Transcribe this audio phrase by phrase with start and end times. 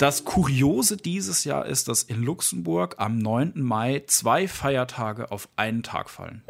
[0.00, 3.52] Das Kuriose dieses Jahr ist, dass in Luxemburg am 9.
[3.56, 6.42] Mai zwei Feiertage auf einen Tag fallen.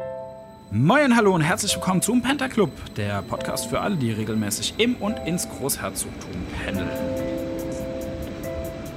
[0.71, 5.19] Moin, hallo und herzlich willkommen zum Pentaclub, der Podcast für alle, die regelmäßig im und
[5.27, 6.31] ins Großherzogtum
[6.63, 6.87] pendeln.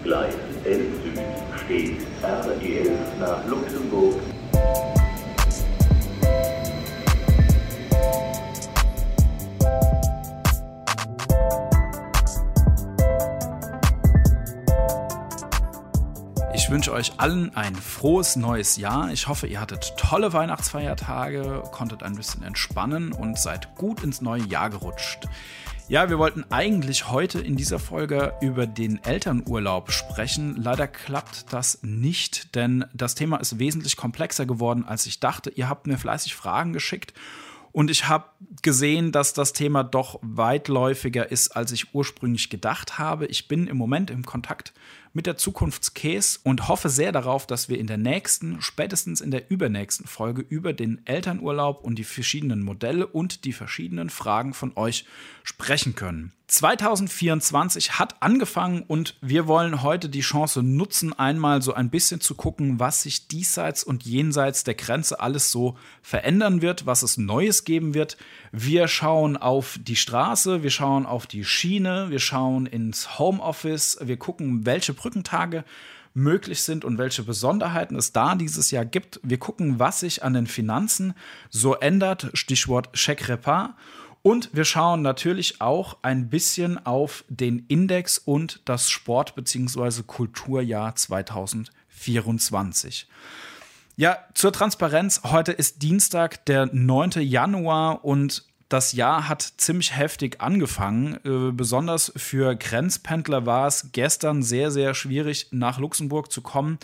[0.04, 1.20] Gleis 11 Süd
[1.64, 4.20] steht RE11 nach Luxemburg
[16.84, 19.10] wünsche euch allen ein frohes neues Jahr.
[19.10, 24.42] Ich hoffe, ihr hattet tolle Weihnachtsfeiertage, konntet ein bisschen entspannen und seid gut ins neue
[24.42, 25.26] Jahr gerutscht.
[25.88, 30.56] Ja, wir wollten eigentlich heute in dieser Folge über den Elternurlaub sprechen.
[30.56, 35.48] Leider klappt das nicht, denn das Thema ist wesentlich komplexer geworden, als ich dachte.
[35.48, 37.14] Ihr habt mir fleißig Fragen geschickt
[37.74, 38.26] und ich habe
[38.62, 43.26] gesehen, dass das Thema doch weitläufiger ist, als ich ursprünglich gedacht habe.
[43.26, 44.74] Ich bin im Moment im Kontakt
[45.14, 49.50] mit der Zukunftskäse und hoffe sehr darauf, dass wir in der nächsten, spätestens in der
[49.50, 55.06] übernächsten Folge über den Elternurlaub und die verschiedenen Modelle und die verschiedenen Fragen von euch
[55.44, 56.32] sprechen können.
[56.46, 62.34] 2024 hat angefangen und wir wollen heute die Chance nutzen, einmal so ein bisschen zu
[62.34, 67.64] gucken, was sich diesseits und jenseits der Grenze alles so verändern wird, was es Neues
[67.64, 68.18] geben wird.
[68.52, 74.18] Wir schauen auf die Straße, wir schauen auf die Schiene, wir schauen ins Homeoffice, wir
[74.18, 75.64] gucken, welche Brückentage
[76.12, 79.18] möglich sind und welche Besonderheiten es da dieses Jahr gibt.
[79.22, 81.14] Wir gucken, was sich an den Finanzen
[81.50, 83.70] so ändert, Stichwort Chèque Repas.
[84.26, 90.02] Und wir schauen natürlich auch ein bisschen auf den Index und das Sport- bzw.
[90.06, 93.06] Kulturjahr 2024.
[93.96, 95.20] Ja, zur Transparenz.
[95.24, 97.20] Heute ist Dienstag, der 9.
[97.20, 101.18] Januar und das Jahr hat ziemlich heftig angefangen.
[101.26, 106.78] Äh, besonders für Grenzpendler war es gestern sehr, sehr schwierig, nach Luxemburg zu kommen.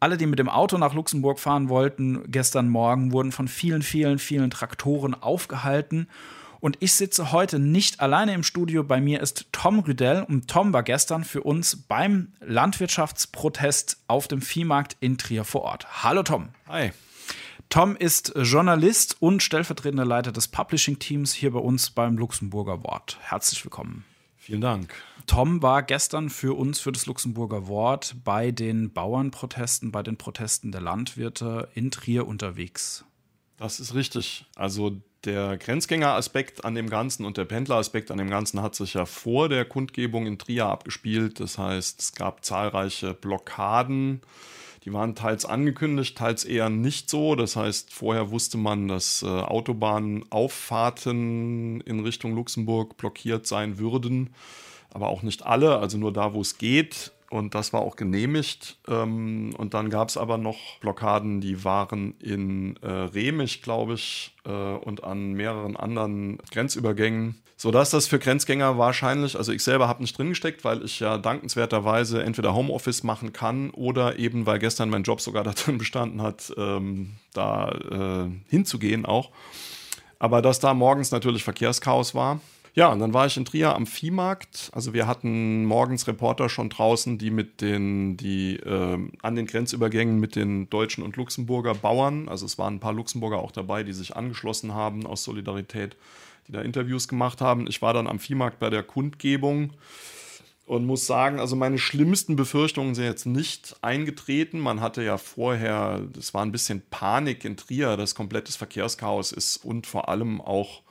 [0.00, 4.18] Alle, die mit dem Auto nach Luxemburg fahren wollten, gestern Morgen wurden von vielen, vielen,
[4.18, 6.08] vielen Traktoren aufgehalten.
[6.66, 8.82] Und ich sitze heute nicht alleine im Studio.
[8.82, 14.42] Bei mir ist Tom Rüdell und Tom war gestern für uns beim Landwirtschaftsprotest auf dem
[14.42, 16.02] Viehmarkt in Trier vor Ort.
[16.02, 16.48] Hallo Tom.
[16.66, 16.90] Hi.
[17.68, 23.16] Tom ist Journalist und stellvertretender Leiter des Publishing-Teams hier bei uns beim Luxemburger Wort.
[23.20, 24.04] Herzlich willkommen.
[24.36, 24.92] Vielen Dank.
[25.28, 30.72] Tom war gestern für uns, für das Luxemburger Wort, bei den Bauernprotesten, bei den Protesten
[30.72, 33.04] der Landwirte in Trier unterwegs.
[33.56, 34.46] Das ist richtig.
[34.56, 39.04] Also der Grenzgängeraspekt an dem Ganzen und der Pendleraspekt an dem Ganzen hat sich ja
[39.04, 41.38] vor der Kundgebung in Trier abgespielt.
[41.40, 44.20] Das heißt, es gab zahlreiche Blockaden.
[44.84, 47.34] Die waren teils angekündigt, teils eher nicht so.
[47.34, 54.30] Das heißt, vorher wusste man, dass äh, Autobahnauffahrten in Richtung Luxemburg blockiert sein würden,
[54.90, 58.78] aber auch nicht alle, also nur da, wo es geht und das war auch genehmigt.
[58.88, 64.34] Ähm, und dann gab es aber noch Blockaden, die waren in äh, Remich, glaube ich,
[64.44, 67.36] äh, und an mehreren anderen Grenzübergängen.
[67.58, 71.16] Sodass das für Grenzgänger wahrscheinlich, also ich selber habe nicht drin gesteckt, weil ich ja
[71.16, 76.52] dankenswerterweise entweder Homeoffice machen kann oder eben, weil gestern mein Job sogar darin bestanden hat,
[76.58, 79.30] ähm, da äh, hinzugehen auch.
[80.18, 82.40] Aber dass da morgens natürlich Verkehrschaos war
[82.76, 84.70] ja, und dann war ich in Trier am Viehmarkt.
[84.74, 90.20] Also wir hatten morgens Reporter schon draußen, die mit den, die äh, an den Grenzübergängen
[90.20, 93.94] mit den deutschen und Luxemburger Bauern, also es waren ein paar Luxemburger auch dabei, die
[93.94, 95.96] sich angeschlossen haben aus Solidarität,
[96.48, 97.66] die da Interviews gemacht haben.
[97.66, 99.72] Ich war dann am Viehmarkt bei der Kundgebung
[100.66, 104.60] und muss sagen, also meine schlimmsten Befürchtungen sind jetzt nicht eingetreten.
[104.60, 109.64] Man hatte ja vorher, es war ein bisschen Panik in Trier, dass komplettes Verkehrschaos ist
[109.64, 110.82] und vor allem auch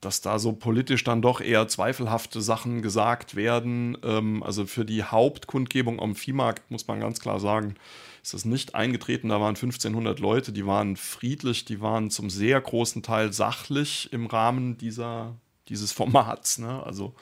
[0.00, 3.98] dass da so politisch dann doch eher zweifelhafte Sachen gesagt werden.
[4.02, 7.74] Ähm, also für die Hauptkundgebung am Viehmarkt muss man ganz klar sagen,
[8.22, 9.30] ist das nicht eingetreten.
[9.30, 14.26] Da waren 1500 Leute, die waren friedlich, die waren zum sehr großen Teil sachlich im
[14.26, 15.34] Rahmen dieser,
[15.68, 16.58] dieses Formats.
[16.58, 16.82] Ne?
[16.84, 17.14] Also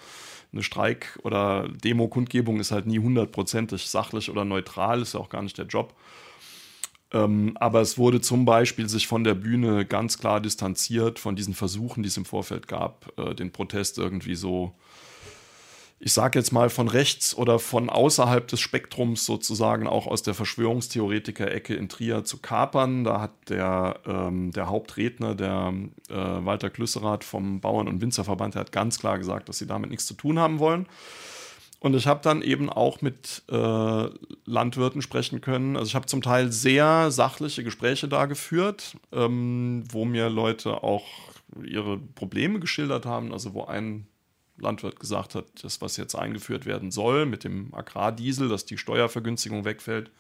[0.52, 5.42] eine Streik- oder Demo-Kundgebung ist halt nie hundertprozentig sachlich oder neutral, ist ja auch gar
[5.42, 5.94] nicht der Job.
[7.16, 11.54] Ähm, aber es wurde zum Beispiel sich von der Bühne ganz klar distanziert von diesen
[11.54, 14.74] Versuchen, die es im Vorfeld gab, äh, den Protest irgendwie so,
[15.98, 20.34] ich sage jetzt mal von rechts oder von außerhalb des Spektrums sozusagen auch aus der
[20.34, 23.04] Verschwörungstheoretiker-Ecke in Trier zu kapern.
[23.04, 25.72] Da hat der, ähm, der Hauptredner, der
[26.10, 29.88] äh, Walter Klüsserath vom Bauern- und Winzerverband, der hat ganz klar gesagt, dass sie damit
[29.88, 30.86] nichts zu tun haben wollen.
[31.86, 34.08] Und ich habe dann eben auch mit äh,
[34.44, 35.76] Landwirten sprechen können.
[35.76, 41.04] Also ich habe zum Teil sehr sachliche Gespräche da geführt, ähm, wo mir Leute auch
[41.62, 43.32] ihre Probleme geschildert haben.
[43.32, 44.08] Also wo ein
[44.58, 49.64] Landwirt gesagt hat, das, was jetzt eingeführt werden soll mit dem Agrardiesel, dass die Steuervergünstigung
[49.64, 50.10] wegfällt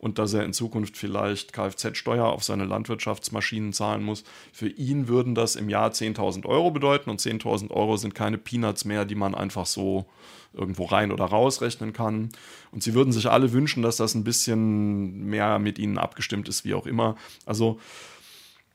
[0.00, 4.24] und dass er in Zukunft vielleicht Kfz-Steuer auf seine Landwirtschaftsmaschinen zahlen muss.
[4.50, 8.86] Für ihn würden das im Jahr 10.000 Euro bedeuten und 10.000 Euro sind keine Peanuts
[8.86, 10.06] mehr, die man einfach so
[10.54, 12.30] irgendwo rein oder raus rechnen kann.
[12.72, 16.64] Und sie würden sich alle wünschen, dass das ein bisschen mehr mit ihnen abgestimmt ist,
[16.64, 17.16] wie auch immer.
[17.44, 17.78] Also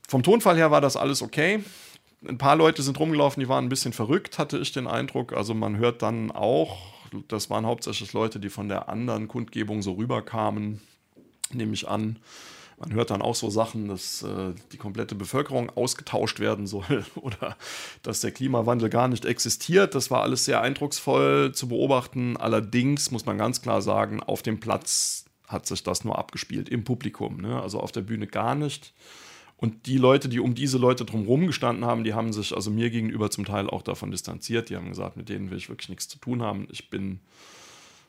[0.08, 1.64] vom Tonfall her war das alles okay.
[2.26, 5.32] Ein paar Leute sind rumgelaufen, die waren ein bisschen verrückt, hatte ich den Eindruck.
[5.32, 6.78] Also man hört dann auch,
[7.26, 10.80] das waren hauptsächlich Leute, die von der anderen Kundgebung so rüberkamen,
[11.52, 12.18] nehme ich an.
[12.78, 17.56] Man hört dann auch so Sachen, dass äh, die komplette Bevölkerung ausgetauscht werden soll oder
[18.02, 19.94] dass der Klimawandel gar nicht existiert.
[19.94, 22.36] Das war alles sehr eindrucksvoll zu beobachten.
[22.36, 26.84] Allerdings muss man ganz klar sagen, auf dem Platz hat sich das nur abgespielt, im
[26.84, 27.40] Publikum.
[27.40, 27.60] Ne?
[27.62, 28.92] Also auf der Bühne gar nicht.
[29.56, 32.90] Und die Leute, die um diese Leute drumherum gestanden haben, die haben sich also mir
[32.90, 34.68] gegenüber zum Teil auch davon distanziert.
[34.68, 36.68] Die haben gesagt, mit denen will ich wirklich nichts zu tun haben.
[36.70, 37.20] Ich bin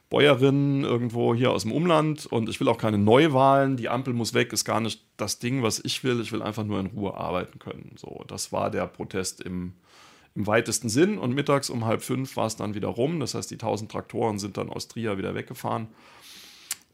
[0.10, 3.76] Bäuerin irgendwo hier aus dem Umland und ich will auch keine Neuwahlen.
[3.76, 6.22] Die Ampel muss weg, ist gar nicht das Ding, was ich will.
[6.22, 7.96] Ich will einfach nur in Ruhe arbeiten können.
[7.98, 9.74] So, das war der Protest im,
[10.34, 11.18] im weitesten Sinn.
[11.18, 13.20] Und mittags um halb fünf war es dann wieder rum.
[13.20, 15.88] Das heißt, die 1000 Traktoren sind dann aus Trier wieder weggefahren.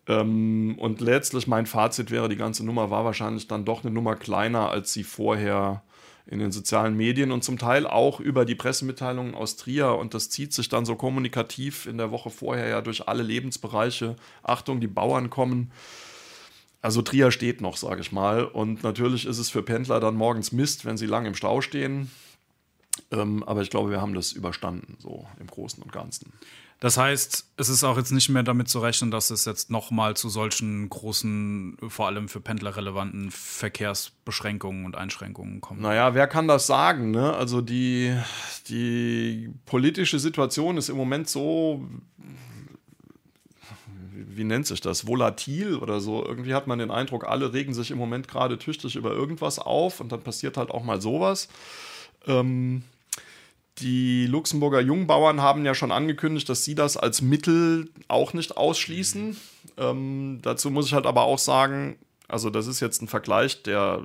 [0.08, 4.16] Ähm, und letztlich mein Fazit wäre, die ganze Nummer war wahrscheinlich dann doch eine Nummer
[4.16, 5.84] kleiner, als sie vorher
[6.26, 9.96] in den sozialen Medien und zum Teil auch über die Pressemitteilungen aus Trier.
[9.96, 14.16] Und das zieht sich dann so kommunikativ in der Woche vorher ja durch alle Lebensbereiche.
[14.42, 15.72] Achtung, die Bauern kommen.
[16.82, 18.46] Also Trier steht noch, sage ich mal.
[18.46, 22.10] Und natürlich ist es für Pendler dann morgens Mist, wenn sie lang im Stau stehen.
[23.14, 26.34] Ähm, aber ich glaube, wir haben das überstanden, so im Großen und Ganzen.
[26.80, 30.18] Das heißt, es ist auch jetzt nicht mehr damit zu rechnen, dass es jetzt nochmal
[30.18, 35.80] zu solchen großen, vor allem für Pendler relevanten Verkehrsbeschränkungen und Einschränkungen kommt.
[35.80, 37.12] Naja, wer kann das sagen?
[37.12, 37.34] Ne?
[37.34, 38.18] Also die,
[38.68, 41.88] die politische Situation ist im Moment so,
[44.36, 46.26] wie nennt sich das, volatil oder so.
[46.26, 50.02] Irgendwie hat man den Eindruck, alle regen sich im Moment gerade tüchtig über irgendwas auf
[50.02, 51.48] und dann passiert halt auch mal sowas.
[52.28, 52.84] Ähm,
[53.80, 59.36] die Luxemburger Jungbauern haben ja schon angekündigt, dass sie das als Mittel auch nicht ausschließen.
[59.78, 61.98] Ähm, dazu muss ich halt aber auch sagen,
[62.28, 64.04] also das ist jetzt ein Vergleich, der,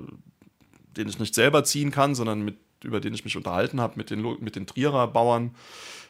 [0.97, 4.09] den ich nicht selber ziehen kann, sondern mit, über den ich mich unterhalten habe mit
[4.09, 5.55] den, mit den Trierer Bauern.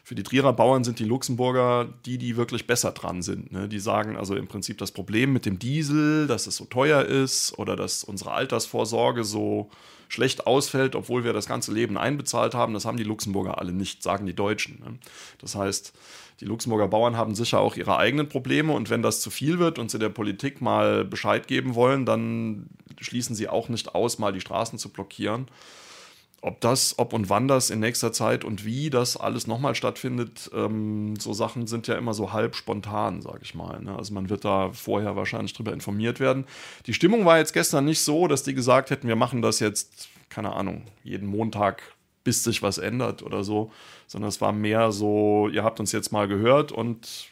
[0.02, 3.52] Für die Trierer Bauern sind die Luxemburger die, die wirklich besser dran sind.
[3.52, 3.68] Ne?
[3.68, 7.58] Die sagen also im Prinzip das Problem mit dem Diesel, dass es so teuer ist
[7.58, 9.70] oder dass unsere Altersvorsorge so
[10.12, 12.74] schlecht ausfällt, obwohl wir das ganze Leben einbezahlt haben.
[12.74, 14.80] Das haben die Luxemburger alle nicht, sagen die Deutschen.
[14.80, 14.98] Ne?
[15.38, 15.92] Das heißt,
[16.40, 19.78] die Luxemburger Bauern haben sicher auch ihre eigenen Probleme und wenn das zu viel wird
[19.78, 22.66] und sie der Politik mal Bescheid geben wollen, dann
[23.00, 25.46] schließen sie auch nicht aus, mal die Straßen zu blockieren.
[26.42, 30.50] Ob das, ob und wann das in nächster Zeit und wie das alles nochmal stattfindet,
[30.54, 33.78] ähm, so Sachen sind ja immer so halb spontan, sage ich mal.
[33.82, 33.94] Ne?
[33.94, 36.46] Also man wird da vorher wahrscheinlich drüber informiert werden.
[36.86, 40.08] Die Stimmung war jetzt gestern nicht so, dass die gesagt hätten, wir machen das jetzt,
[40.30, 41.82] keine Ahnung, jeden Montag,
[42.24, 43.70] bis sich was ändert oder so,
[44.06, 47.30] sondern es war mehr so, ihr habt uns jetzt mal gehört und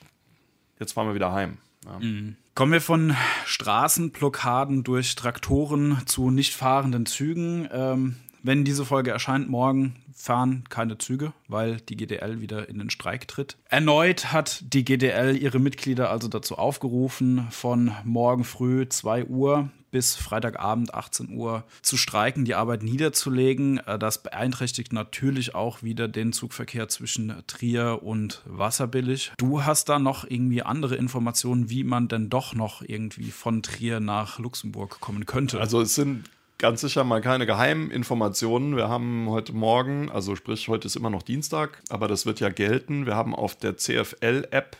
[0.78, 1.58] jetzt fahren wir wieder heim.
[1.86, 1.98] Ja.
[1.98, 2.36] Mhm.
[2.54, 3.14] Kommen wir von
[3.46, 7.68] Straßenblockaden durch Traktoren zu nicht fahrenden Zügen.
[7.72, 8.16] Ähm,
[8.48, 13.28] wenn diese Folge erscheint, morgen fahren keine Züge, weil die GDL wieder in den Streik
[13.28, 13.58] tritt.
[13.68, 20.16] Erneut hat die GDL ihre Mitglieder also dazu aufgerufen, von morgen früh 2 Uhr bis
[20.16, 23.78] Freitagabend 18 Uhr zu streiken, die Arbeit niederzulegen.
[23.86, 29.32] Äh, das beeinträchtigt natürlich auch wieder den Zugverkehr zwischen Trier und Wasserbillig.
[29.36, 34.00] Du hast da noch irgendwie andere Informationen, wie man denn doch noch irgendwie von Trier
[34.00, 35.60] nach Luxemburg kommen könnte.
[35.60, 36.24] Also es sind
[36.58, 38.76] ganz sicher mal keine geheimen Informationen.
[38.76, 42.48] Wir haben heute Morgen, also sprich, heute ist immer noch Dienstag, aber das wird ja
[42.48, 43.06] gelten.
[43.06, 44.76] Wir haben auf der CFL-App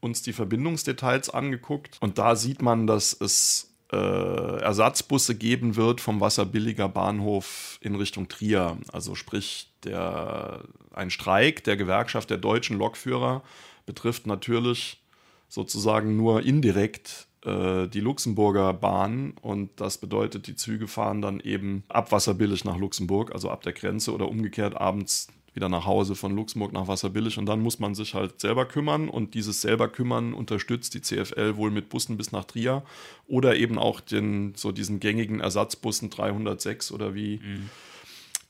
[0.00, 6.20] uns die Verbindungsdetails angeguckt und da sieht man, dass es äh, Ersatzbusse geben wird vom
[6.20, 8.76] Wasserbilliger Bahnhof in Richtung Trier.
[8.92, 10.60] Also sprich, der,
[10.92, 13.42] ein Streik der Gewerkschaft der deutschen Lokführer
[13.86, 15.00] betrifft natürlich
[15.48, 21.84] sozusagen nur indirekt äh, die Luxemburger Bahn und das bedeutet, die Züge fahren dann eben
[21.88, 26.34] ab Wasserbillig nach Luxemburg, also ab der Grenze oder umgekehrt abends wieder nach Hause von
[26.34, 27.36] Luxemburg nach Wasserbillig.
[27.36, 31.56] Und dann muss man sich halt selber kümmern und dieses selber kümmern unterstützt die CFL
[31.56, 32.82] wohl mit Bussen bis nach Trier
[33.26, 37.70] oder eben auch den so diesen gängigen Ersatzbussen 306 oder wie mhm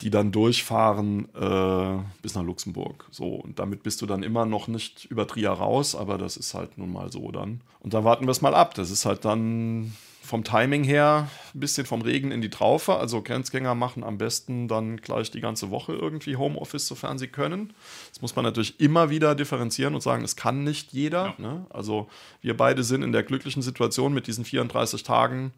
[0.02, 3.06] die dann durchfahren äh, bis nach Luxemburg.
[3.10, 6.54] So, und damit bist du dann immer noch nicht über Trier raus, aber das ist
[6.54, 7.60] halt nun mal so dann.
[7.80, 8.74] Und da warten wir es mal ab.
[8.74, 9.92] Das ist halt dann
[10.22, 12.96] vom Timing her ein bisschen vom Regen in die Traufe.
[12.96, 17.72] Also Grenzgänger machen am besten dann gleich die ganze Woche irgendwie Homeoffice, sofern sie können.
[18.10, 21.26] Das muss man natürlich immer wieder differenzieren und sagen, es kann nicht jeder.
[21.26, 21.34] Ja.
[21.38, 21.66] Ne?
[21.70, 22.08] Also
[22.40, 25.52] wir beide sind in der glücklichen Situation mit diesen 34 Tagen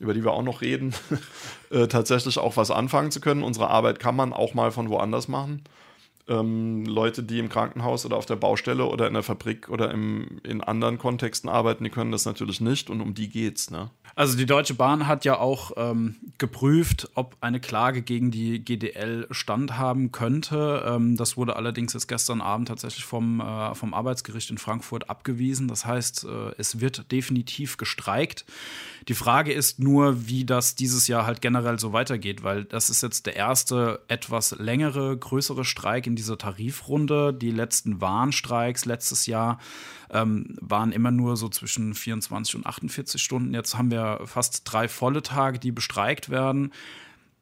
[0.00, 0.94] über die wir auch noch reden,
[1.70, 3.42] äh, tatsächlich auch was anfangen zu können.
[3.42, 5.62] Unsere Arbeit kann man auch mal von woanders machen
[6.28, 10.40] ähm, Leute, die im Krankenhaus oder auf der Baustelle oder in der Fabrik oder im,
[10.42, 13.70] in anderen Kontexten arbeiten, die können das natürlich nicht und um die geht's.
[13.70, 13.90] Ne?
[14.16, 19.26] Also die Deutsche Bahn hat ja auch ähm, geprüft, ob eine Klage gegen die GDL
[19.32, 20.84] standhaben könnte.
[20.86, 25.66] Ähm, das wurde allerdings jetzt gestern Abend tatsächlich vom, äh, vom Arbeitsgericht in Frankfurt abgewiesen.
[25.66, 28.44] Das heißt, äh, es wird definitiv gestreikt.
[29.08, 33.02] Die Frage ist nur, wie das dieses Jahr halt generell so weitergeht, weil das ist
[33.02, 37.34] jetzt der erste etwas längere, größere Streik in dieser Tarifrunde.
[37.34, 39.58] Die letzten Warnstreiks letztes Jahr
[40.10, 43.52] ähm, waren immer nur so zwischen 24 und 48 Stunden.
[43.52, 46.72] Jetzt haben wir fast drei volle Tage, die bestreikt werden.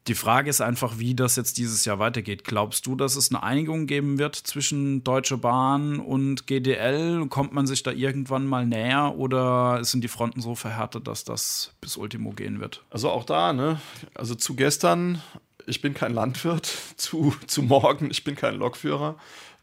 [0.07, 2.43] Die Frage ist einfach, wie das jetzt dieses Jahr weitergeht.
[2.43, 7.25] Glaubst du, dass es eine Einigung geben wird zwischen Deutsche Bahn und GDL?
[7.29, 11.73] Kommt man sich da irgendwann mal näher oder sind die Fronten so verhärtet, dass das
[11.79, 12.83] bis Ultimo gehen wird?
[12.89, 13.79] Also auch da, ne?
[14.13, 15.21] Also zu gestern,
[15.67, 16.65] ich bin kein Landwirt,
[16.97, 19.15] zu, zu morgen, ich bin kein Lokführer.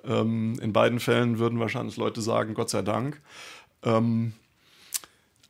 [0.05, 3.21] Ähm, in beiden Fällen würden wahrscheinlich Leute sagen, Gott sei Dank.
[3.83, 4.33] Ähm,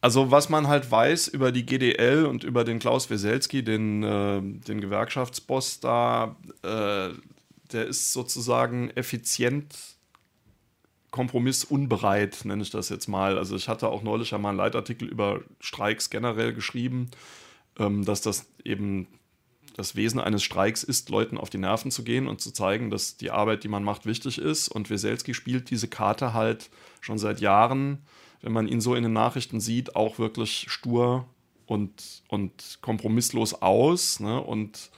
[0.00, 4.40] also was man halt weiß über die GDL und über den Klaus Weselski, den, äh,
[4.40, 7.10] den Gewerkschaftsboss da, äh,
[7.72, 9.76] der ist sozusagen effizient
[11.10, 13.36] kompromissunbereit, nenne ich das jetzt mal.
[13.36, 17.10] Also ich hatte auch neulich einmal einen Leitartikel über Streiks generell geschrieben,
[17.78, 19.06] ähm, dass das eben
[19.76, 23.16] das Wesen eines Streiks ist, Leuten auf die Nerven zu gehen und zu zeigen, dass
[23.16, 24.68] die Arbeit, die man macht, wichtig ist.
[24.68, 27.98] Und Weselski spielt diese Karte halt schon seit Jahren
[28.42, 31.26] wenn man ihn so in den Nachrichten sieht, auch wirklich stur
[31.66, 34.40] und, und kompromisslos aus ne?
[34.40, 34.90] und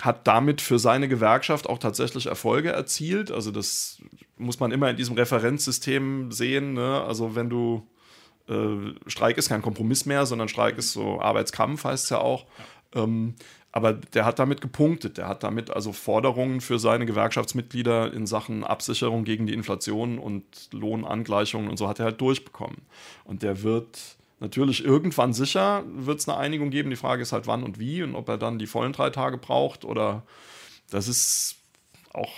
[0.00, 3.30] hat damit für seine Gewerkschaft auch tatsächlich Erfolge erzielt.
[3.30, 4.02] Also das
[4.36, 6.72] muss man immer in diesem Referenzsystem sehen.
[6.72, 7.02] Ne?
[7.02, 7.86] Also wenn du
[8.48, 12.44] äh, Streik ist kein Kompromiss mehr, sondern Streik ist so Arbeitskampf, heißt es ja auch.
[12.94, 13.34] Ähm,
[13.72, 15.18] aber der hat damit gepunktet.
[15.18, 20.44] Der hat damit also Forderungen für seine Gewerkschaftsmitglieder in Sachen Absicherung gegen die Inflation und
[20.72, 22.82] Lohnangleichungen und so hat er halt durchbekommen.
[23.24, 26.90] Und der wird natürlich irgendwann sicher, wird es eine Einigung geben.
[26.90, 29.38] Die Frage ist halt wann und wie und ob er dann die vollen drei Tage
[29.38, 30.22] braucht oder
[30.90, 31.56] das ist
[32.12, 32.32] auch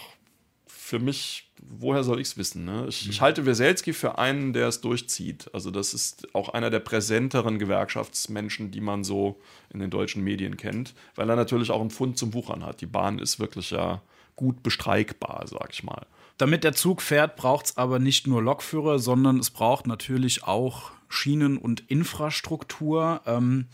[0.66, 2.64] für mich, woher soll ich es wissen?
[2.64, 2.86] Ne?
[2.88, 5.50] Ich, ich, halte Weselski für einen, der es durchzieht.
[5.52, 9.40] Also das ist auch einer der präsenteren Gewerkschaftsmenschen, die man so
[9.72, 12.80] in den deutschen Medien kennt, weil er natürlich auch einen Pfund zum Wuchern hat.
[12.80, 14.02] Die Bahn ist wirklich ja
[14.36, 16.06] gut bestreikbar, sag ich mal.
[16.38, 20.90] Damit der Zug fährt, braucht es aber nicht nur Lokführer, sondern es braucht natürlich auch
[21.08, 23.22] Schienen und Infrastruktur.
[23.26, 23.66] Ähm,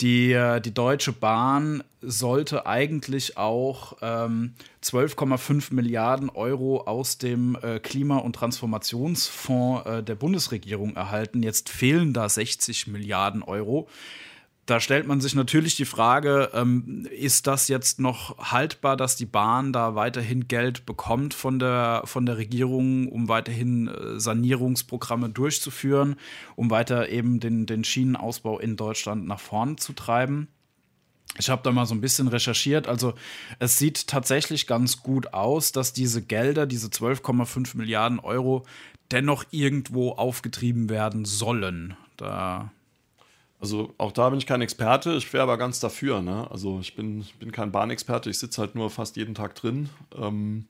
[0.00, 7.78] die, äh, die Deutsche Bahn sollte eigentlich auch ähm, 12,5 Milliarden Euro aus dem äh,
[7.78, 11.42] Klima- und Transformationsfonds äh, der Bundesregierung erhalten.
[11.42, 13.88] Jetzt fehlen da 60 Milliarden Euro
[14.66, 19.26] da stellt man sich natürlich die Frage, ähm, ist das jetzt noch haltbar, dass die
[19.26, 26.16] Bahn da weiterhin Geld bekommt von der, von der Regierung, um weiterhin äh, Sanierungsprogramme durchzuführen,
[26.56, 30.48] um weiter eben den, den Schienenausbau in Deutschland nach vorne zu treiben?
[31.38, 32.86] Ich habe da mal so ein bisschen recherchiert.
[32.86, 33.14] Also
[33.58, 38.64] es sieht tatsächlich ganz gut aus, dass diese Gelder, diese 12,5 Milliarden Euro,
[39.10, 41.96] dennoch irgendwo aufgetrieben werden sollen.
[42.16, 42.72] Da
[43.64, 46.20] also auch da bin ich kein Experte, ich wäre aber ganz dafür.
[46.20, 46.50] Ne?
[46.50, 50.66] Also ich bin, bin kein Bahnexperte, ich sitze halt nur fast jeden Tag drin ähm,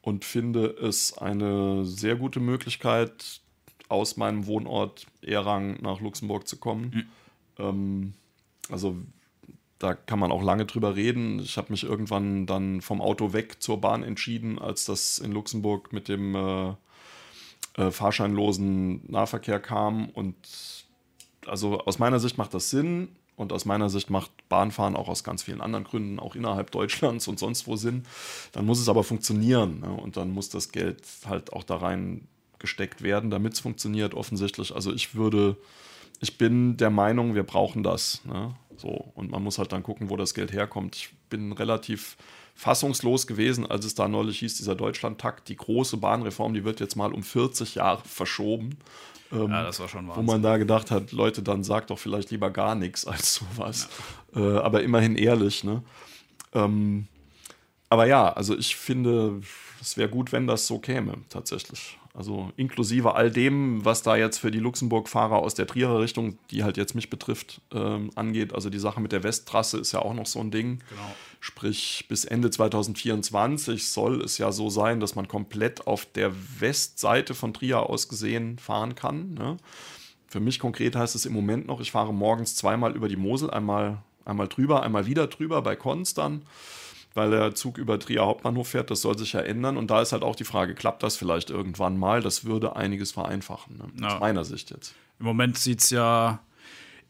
[0.00, 3.42] und finde es eine sehr gute Möglichkeit,
[3.90, 6.90] aus meinem Wohnort Erang nach Luxemburg zu kommen.
[6.94, 7.04] Mhm.
[7.58, 8.14] Ähm,
[8.70, 8.96] also
[9.78, 11.40] da kann man auch lange drüber reden.
[11.40, 15.92] Ich habe mich irgendwann dann vom Auto weg zur Bahn entschieden, als das in Luxemburg
[15.92, 16.70] mit dem äh,
[17.76, 20.79] äh, fahrscheinlosen Nahverkehr kam und
[21.50, 25.24] also aus meiner Sicht macht das Sinn und aus meiner Sicht macht Bahnfahren auch aus
[25.24, 28.04] ganz vielen anderen Gründen, auch innerhalb Deutschlands und sonst wo Sinn.
[28.52, 29.90] Dann muss es aber funktionieren ne?
[29.90, 32.28] und dann muss das Geld halt auch da rein
[32.58, 34.74] gesteckt werden, damit es funktioniert, offensichtlich.
[34.74, 35.56] Also ich würde,
[36.20, 38.22] ich bin der Meinung, wir brauchen das.
[38.24, 38.54] Ne?
[38.76, 40.94] So, und man muss halt dann gucken, wo das Geld herkommt.
[40.96, 42.16] Ich bin relativ
[42.54, 46.96] fassungslos gewesen, als es da neulich hieß, dieser Deutschlandtakt, die große Bahnreform, die wird jetzt
[46.96, 48.76] mal um 40 Jahre verschoben.
[49.32, 50.26] Ähm, ja, das war schon Wahnsinn.
[50.26, 53.88] Wo man da gedacht hat, Leute, dann sagt doch vielleicht lieber gar nichts als sowas.
[54.34, 54.40] Ja.
[54.40, 55.82] Äh, aber immerhin ehrlich, ne?
[56.52, 57.06] Ähm,
[57.88, 59.40] aber ja, also ich finde,
[59.80, 61.98] es wäre gut, wenn das so käme, tatsächlich.
[62.12, 66.64] Also inklusive all dem, was da jetzt für die Luxemburg-Fahrer aus der Trierer Richtung, die
[66.64, 68.52] halt jetzt mich betrifft, ähm, angeht.
[68.52, 70.80] Also die Sache mit der Westtrasse ist ja auch noch so ein Ding.
[70.88, 71.14] Genau.
[71.38, 77.34] Sprich, bis Ende 2024 soll es ja so sein, dass man komplett auf der Westseite
[77.34, 79.34] von Trier aus gesehen fahren kann.
[79.34, 79.56] Ne?
[80.26, 83.50] Für mich konkret heißt es im Moment noch, ich fahre morgens zweimal über die Mosel,
[83.50, 86.42] einmal, einmal drüber, einmal wieder drüber bei Konstanz
[87.14, 88.90] weil der Zug über Trier Hauptbahnhof fährt.
[88.90, 89.76] Das soll sich ja ändern.
[89.76, 92.20] Und da ist halt auch die Frage, klappt das vielleicht irgendwann mal?
[92.22, 93.84] Das würde einiges vereinfachen, ne?
[94.00, 94.14] Ja.
[94.14, 94.94] aus meiner Sicht jetzt.
[95.18, 96.40] Im Moment sieht es ja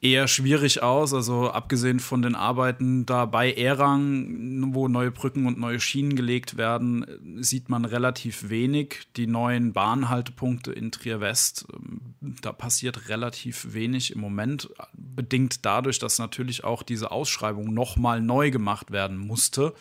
[0.01, 1.13] eher schwierig aus.
[1.13, 6.57] Also abgesehen von den Arbeiten da bei Erang, wo neue Brücken und neue Schienen gelegt
[6.57, 7.05] werden,
[7.41, 9.09] sieht man relativ wenig.
[9.17, 12.01] Die neuen Bahnhaltepunkte in Trier West, ähm,
[12.41, 18.51] da passiert relativ wenig im Moment, bedingt dadurch, dass natürlich auch diese Ausschreibung nochmal neu
[18.51, 19.75] gemacht werden musste.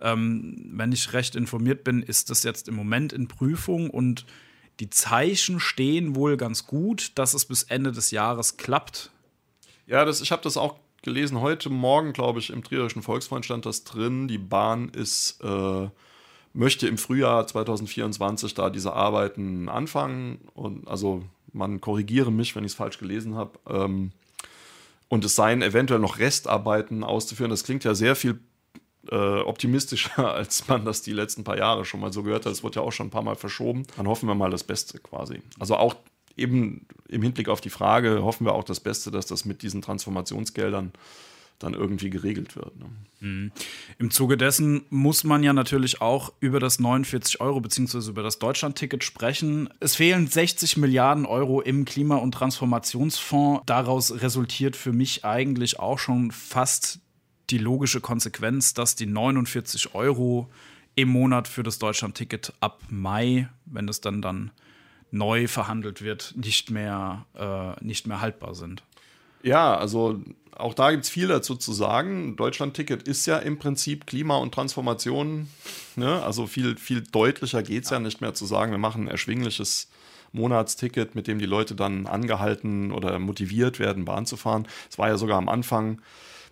[0.00, 4.24] Ähm, wenn ich recht informiert bin, ist das jetzt im Moment in Prüfung und
[4.80, 9.10] die Zeichen stehen wohl ganz gut, dass es bis Ende des Jahres klappt.
[9.88, 11.40] Ja, das, ich habe das auch gelesen.
[11.40, 14.28] Heute Morgen, glaube ich, im Trierischen Volksfreund stand das drin.
[14.28, 15.88] Die Bahn ist, äh,
[16.52, 20.46] möchte im Frühjahr 2024 da diese Arbeiten anfangen.
[20.52, 21.22] Und also
[21.54, 23.58] man korrigiere mich, wenn ich es falsch gelesen habe.
[23.66, 24.12] Ähm,
[25.08, 27.50] und es seien eventuell noch Restarbeiten auszuführen.
[27.50, 28.38] Das klingt ja sehr viel
[29.10, 32.52] äh, optimistischer, als man das die letzten paar Jahre schon mal so gehört hat.
[32.52, 33.86] Es wird ja auch schon ein paar Mal verschoben.
[33.96, 35.40] Dann hoffen wir mal das Beste quasi.
[35.58, 35.96] Also auch
[36.38, 39.82] eben im Hinblick auf die Frage hoffen wir auch das Beste, dass das mit diesen
[39.82, 40.92] Transformationsgeldern
[41.58, 42.72] dann irgendwie geregelt wird.
[42.78, 43.50] Ne?
[43.98, 48.10] Im Zuge dessen muss man ja natürlich auch über das 49 Euro bzw.
[48.10, 49.68] über das Deutschlandticket sprechen.
[49.80, 53.62] Es fehlen 60 Milliarden Euro im Klima- und Transformationsfonds.
[53.66, 57.00] Daraus resultiert für mich eigentlich auch schon fast
[57.50, 60.48] die logische Konsequenz, dass die 49 Euro
[60.94, 64.50] im Monat für das Deutschlandticket ab Mai, wenn es dann dann
[65.10, 68.82] neu verhandelt wird, nicht mehr, äh, nicht mehr haltbar sind.
[69.42, 70.20] Ja, also
[70.56, 72.36] auch da gibt es viel dazu zu sagen.
[72.36, 75.48] Deutschland-Ticket ist ja im Prinzip Klima und Transformation.
[75.96, 76.22] Ne?
[76.22, 77.96] Also viel, viel deutlicher geht es ja.
[77.96, 79.88] ja nicht mehr zu sagen, wir machen ein erschwingliches
[80.32, 84.66] Monatsticket, mit dem die Leute dann angehalten oder motiviert werden, Bahn zu fahren.
[84.90, 86.02] Es war ja sogar am Anfang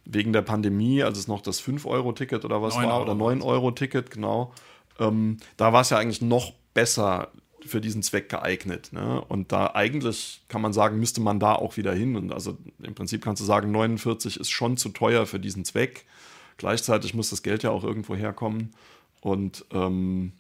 [0.05, 3.13] wegen der Pandemie, als es noch das 5-Euro-Ticket oder was 9 war, Euro.
[3.13, 4.53] oder 9-Euro-Ticket, genau.
[4.99, 7.33] Ähm, da war es ja eigentlich noch besser
[7.69, 8.91] für diesen Zweck geeignet.
[8.93, 9.21] Ne?
[9.29, 12.17] Und da eigentlich kann man sagen, müsste man da auch wieder hin.
[12.17, 16.05] Und also im Prinzip kannst du sagen, 49 ist schon zu teuer für diesen Zweck.
[16.57, 18.73] Gleichzeitig muss das Geld ja auch irgendwo herkommen.
[19.21, 20.33] Und ähm,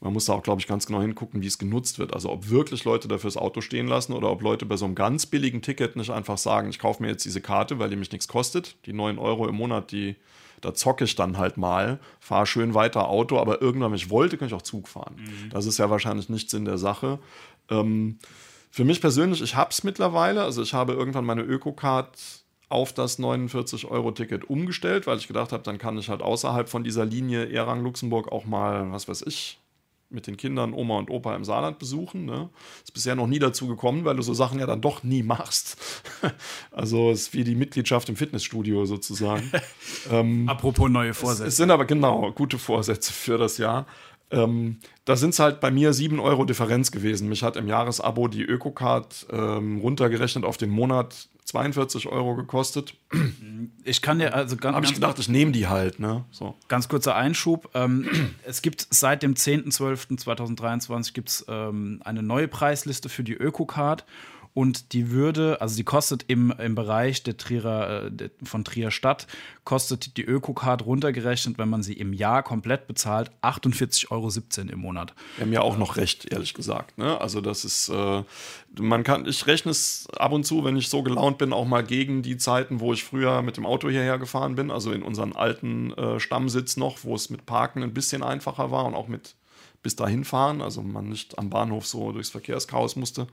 [0.00, 2.14] man muss da auch, glaube ich, ganz genau hingucken, wie es genutzt wird.
[2.14, 4.94] Also ob wirklich Leute dafür das Auto stehen lassen oder ob Leute bei so einem
[4.94, 8.10] ganz billigen Ticket nicht einfach sagen, ich kaufe mir jetzt diese Karte, weil die mich
[8.10, 8.76] nichts kostet.
[8.86, 10.16] Die 9 Euro im Monat, die,
[10.60, 14.36] da zocke ich dann halt mal, fahre schön weiter Auto, aber irgendwann, wenn ich wollte,
[14.36, 15.16] kann ich auch Zug fahren.
[15.50, 17.18] Das ist ja wahrscheinlich nicht Sinn der Sache.
[17.70, 18.18] Ähm,
[18.70, 20.42] für mich persönlich, ich habe es mittlerweile.
[20.42, 22.16] Also ich habe irgendwann meine Öko-Card
[22.68, 27.04] auf das 49-Euro-Ticket umgestellt, weil ich gedacht habe, dann kann ich halt außerhalb von dieser
[27.04, 29.59] Linie Erang-Luxemburg auch mal, was weiß ich,
[30.10, 32.24] mit den Kindern Oma und Opa im Saarland besuchen.
[32.24, 32.50] Ne?
[32.82, 35.76] Ist bisher noch nie dazu gekommen, weil du so Sachen ja dann doch nie machst.
[36.70, 39.50] also es ist wie die Mitgliedschaft im Fitnessstudio sozusagen.
[40.10, 41.48] ähm, Apropos neue es, Vorsätze.
[41.48, 43.86] es sind aber genau gute Vorsätze für das Jahr.
[44.32, 47.28] Ähm, da sind es halt bei mir 7 Euro Differenz gewesen.
[47.28, 52.94] Mich hat im Jahresabo die Ökocard ähm, runtergerechnet auf den Monat 42 Euro gekostet.
[53.84, 55.98] Ich kann dir also ganz, Habe ich gedacht, ich nehme die halt.
[55.98, 56.24] Ne?
[56.30, 56.54] So.
[56.68, 57.70] ganz kurzer Einschub.
[57.74, 58.08] Ähm,
[58.44, 64.04] es gibt seit dem 10.12.2023 gibt es ähm, eine neue Preisliste für die Öko-Card.
[64.52, 69.26] Und die würde, also die kostet im, im Bereich der Trierer, äh, von Trier Stadt,
[69.64, 75.14] kostet die Öko-Card runtergerechnet, wenn man sie im Jahr komplett bezahlt, 48,17 Euro im Monat.
[75.36, 76.98] Wir haben ja auch noch recht, ehrlich gesagt.
[76.98, 77.20] Ne?
[77.20, 78.24] Also das ist, äh,
[78.78, 81.84] man kann, ich rechne es ab und zu, wenn ich so gelaunt bin, auch mal
[81.84, 85.32] gegen die Zeiten, wo ich früher mit dem Auto hierher gefahren bin, also in unseren
[85.32, 89.36] alten äh, Stammsitz noch, wo es mit Parken ein bisschen einfacher war und auch mit
[89.82, 93.26] bis dahin fahren, also man nicht am Bahnhof so durchs Verkehrschaos musste.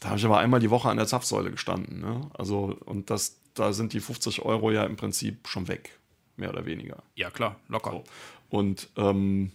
[0.00, 2.00] Da habe ich aber einmal die Woche an der Zapfsäule gestanden.
[2.00, 2.30] Ne?
[2.36, 5.98] Also, und das, da sind die 50 Euro ja im Prinzip schon weg,
[6.36, 7.02] mehr oder weniger.
[7.14, 7.90] Ja, klar, locker.
[7.90, 8.04] So.
[8.48, 9.52] Und ähm,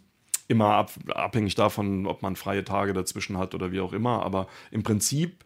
[0.47, 4.23] immer ab, abhängig davon, ob man freie Tage dazwischen hat oder wie auch immer.
[4.23, 5.43] Aber im Prinzip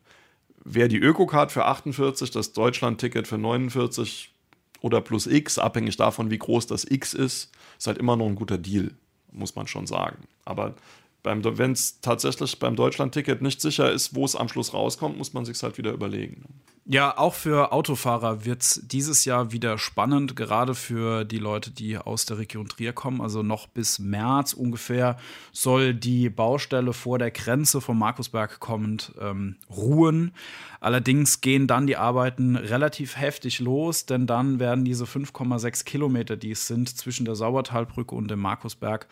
[0.63, 4.33] wäre die Öko-Card für 48, das Deutschland-Ticket für 49
[4.81, 8.35] oder plus X, abhängig davon, wie groß das X ist, ist halt immer noch ein
[8.35, 8.91] guter Deal,
[9.31, 10.27] muss man schon sagen.
[10.45, 10.75] Aber
[11.23, 15.45] wenn es tatsächlich beim Deutschland-Ticket nicht sicher ist, wo es am Schluss rauskommt, muss man
[15.45, 16.43] sich halt wieder überlegen.
[16.91, 21.99] Ja, auch für Autofahrer wird es dieses Jahr wieder spannend, gerade für die Leute, die
[21.99, 23.21] aus der Region Trier kommen.
[23.21, 25.17] Also noch bis März ungefähr
[25.51, 30.31] soll die Baustelle vor der Grenze von Markusberg kommend ähm, ruhen.
[30.79, 36.51] Allerdings gehen dann die Arbeiten relativ heftig los, denn dann werden diese 5,6 Kilometer, die
[36.51, 39.07] es sind, zwischen der Saubertalbrücke und dem Markusberg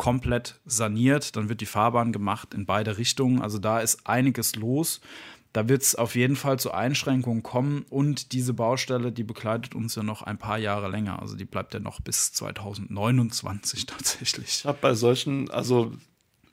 [0.00, 1.36] komplett saniert.
[1.36, 3.42] Dann wird die Fahrbahn gemacht in beide Richtungen.
[3.42, 5.02] Also da ist einiges los.
[5.52, 9.96] Da wird es auf jeden Fall zu Einschränkungen kommen und diese Baustelle, die begleitet uns
[9.96, 11.20] ja noch ein paar Jahre länger.
[11.20, 14.46] Also die bleibt ja noch bis 2029 tatsächlich.
[14.46, 15.92] Ich habe bei solchen, also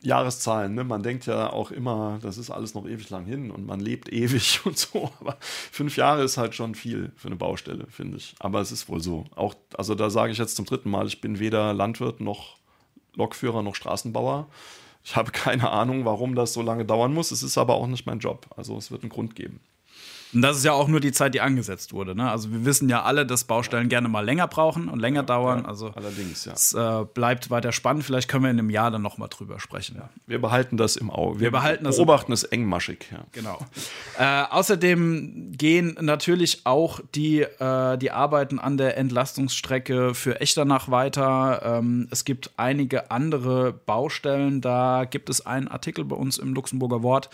[0.01, 0.83] Jahreszahlen, ne?
[0.83, 4.11] man denkt ja auch immer, das ist alles noch ewig lang hin und man lebt
[4.11, 5.09] ewig und so.
[5.21, 8.35] Aber fünf Jahre ist halt schon viel für eine Baustelle, finde ich.
[8.39, 9.23] Aber es ist wohl so.
[9.37, 12.57] Auch, also da sage ich jetzt zum dritten Mal, ich bin weder Landwirt noch
[13.17, 14.47] Lokführer noch Straßenbauer.
[15.03, 17.31] Ich habe keine Ahnung, warum das so lange dauern muss.
[17.31, 18.47] Es ist aber auch nicht mein Job.
[18.55, 19.59] Also es wird einen Grund geben.
[20.33, 22.15] Und das ist ja auch nur die Zeit, die angesetzt wurde.
[22.15, 22.29] Ne?
[22.29, 25.59] Also wir wissen ja alle, dass Baustellen gerne mal länger brauchen und länger ja, dauern.
[25.59, 26.53] Ja, also allerdings, ja.
[26.53, 28.03] Es äh, bleibt weiter spannend.
[28.03, 29.97] Vielleicht können wir in einem Jahr dann noch mal drüber sprechen.
[29.97, 30.09] Ja.
[30.25, 31.39] Wir behalten das im Auge.
[31.39, 33.07] Wir, wir behalten das beobachten es engmaschig.
[33.11, 33.25] Ja.
[33.31, 33.59] Genau.
[34.19, 41.61] äh, außerdem gehen natürlich auch die, äh, die Arbeiten an der Entlastungsstrecke für Echternach weiter.
[41.63, 44.59] Ähm, es gibt einige andere Baustellen.
[44.61, 47.29] Da gibt es einen Artikel bei uns im Luxemburger Wort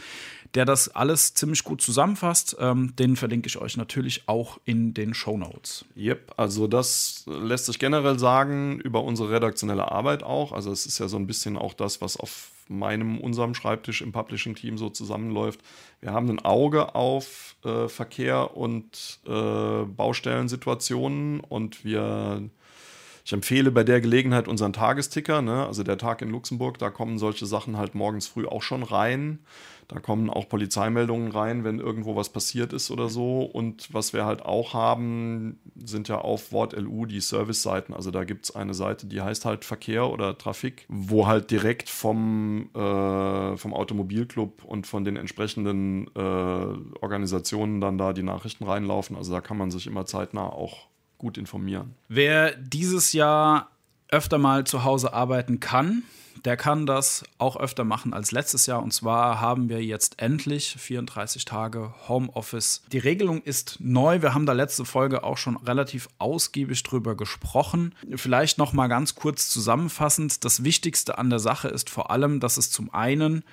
[0.55, 2.55] der das alles ziemlich gut zusammenfasst.
[2.59, 5.85] Ähm, den verlinke ich euch natürlich auch in den Show Notes.
[5.97, 10.51] Yep, also das lässt sich generell sagen über unsere redaktionelle Arbeit auch.
[10.51, 14.11] Also es ist ja so ein bisschen auch das, was auf meinem, unserem Schreibtisch im
[14.11, 15.59] Publishing-Team so zusammenläuft.
[16.01, 22.49] Wir haben ein Auge auf äh, Verkehr und äh, Baustellensituationen und wir
[23.25, 25.65] ich empfehle bei der Gelegenheit unseren Tagesticker, ne?
[25.65, 29.39] also der Tag in Luxemburg, da kommen solche Sachen halt morgens früh auch schon rein.
[29.87, 33.43] Da kommen auch Polizeimeldungen rein, wenn irgendwo was passiert ist oder so.
[33.43, 37.93] Und was wir halt auch haben, sind ja auf Wort.lu die Service-Seiten.
[37.93, 41.89] Also da gibt es eine Seite, die heißt halt Verkehr oder Trafik, wo halt direkt
[41.89, 49.15] vom, äh, vom Automobilclub und von den entsprechenden äh, Organisationen dann da die Nachrichten reinlaufen.
[49.15, 50.87] Also da kann man sich immer zeitnah auch
[51.23, 51.95] gut informieren.
[52.09, 53.71] Wer dieses Jahr
[54.09, 56.03] öfter mal zu Hause arbeiten kann,
[56.43, 58.83] der kann das auch öfter machen als letztes Jahr.
[58.83, 62.83] Und zwar haben wir jetzt endlich 34 Tage Homeoffice.
[62.91, 64.21] Die Regelung ist neu.
[64.21, 67.95] Wir haben da letzte Folge auch schon relativ ausgiebig drüber gesprochen.
[68.15, 70.43] Vielleicht noch mal ganz kurz zusammenfassend.
[70.43, 73.45] Das Wichtigste an der Sache ist vor allem, dass es zum einen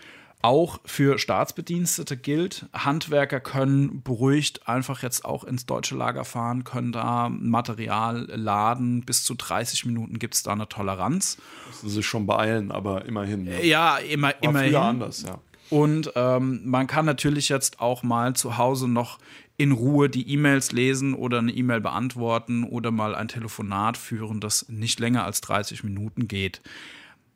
[0.42, 2.66] auch für Staatsbedienstete gilt.
[2.72, 9.02] Handwerker können beruhigt einfach jetzt auch ins deutsche Lager fahren, können da Material laden.
[9.02, 11.36] Bis zu 30 Minuten gibt es da eine Toleranz.
[11.68, 13.46] Müssen sich schon beeilen, aber immerhin.
[13.46, 14.76] Ja, ja immer, War immerhin.
[14.76, 15.38] anders, ja.
[15.68, 19.18] Und ähm, man kann natürlich jetzt auch mal zu Hause noch
[19.56, 24.68] in Ruhe die E-Mails lesen oder eine E-Mail beantworten oder mal ein Telefonat führen, das
[24.68, 26.62] nicht länger als 30 Minuten geht.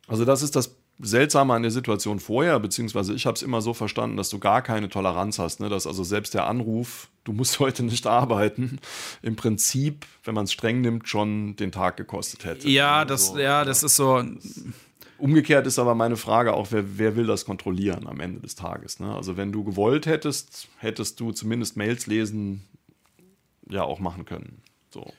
[0.09, 3.75] Also das ist das Seltsame an der Situation vorher, beziehungsweise ich habe es immer so
[3.75, 5.69] verstanden, dass du gar keine Toleranz hast, ne?
[5.69, 8.79] dass also selbst der Anruf, du musst heute nicht arbeiten,
[9.23, 12.69] im Prinzip, wenn man es streng nimmt, schon den Tag gekostet hätte.
[12.69, 13.07] Ja, ne?
[13.07, 14.23] das, so, ja, das ist so.
[15.19, 19.01] Umgekehrt ist aber meine Frage auch, wer, wer will das kontrollieren am Ende des Tages?
[19.01, 19.15] Ne?
[19.15, 22.65] Also wenn du gewollt hättest, hättest du zumindest Mails lesen
[23.69, 24.63] ja auch machen können.
[24.93, 25.13] So.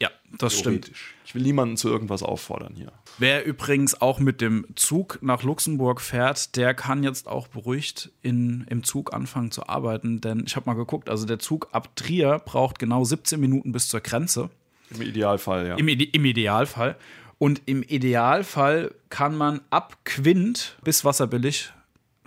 [0.00, 0.92] Ja, das stimmt.
[1.24, 2.92] Ich will niemanden zu irgendwas auffordern hier.
[3.18, 8.64] Wer übrigens auch mit dem Zug nach Luxemburg fährt, der kann jetzt auch beruhigt in,
[8.70, 10.20] im Zug anfangen zu arbeiten.
[10.20, 13.88] Denn ich habe mal geguckt, also der Zug ab Trier braucht genau 17 Minuten bis
[13.88, 14.50] zur Grenze.
[14.90, 15.74] Im Idealfall, ja.
[15.76, 16.96] Im, Im Idealfall.
[17.38, 21.72] Und im Idealfall kann man ab Quint bis Wasserbillig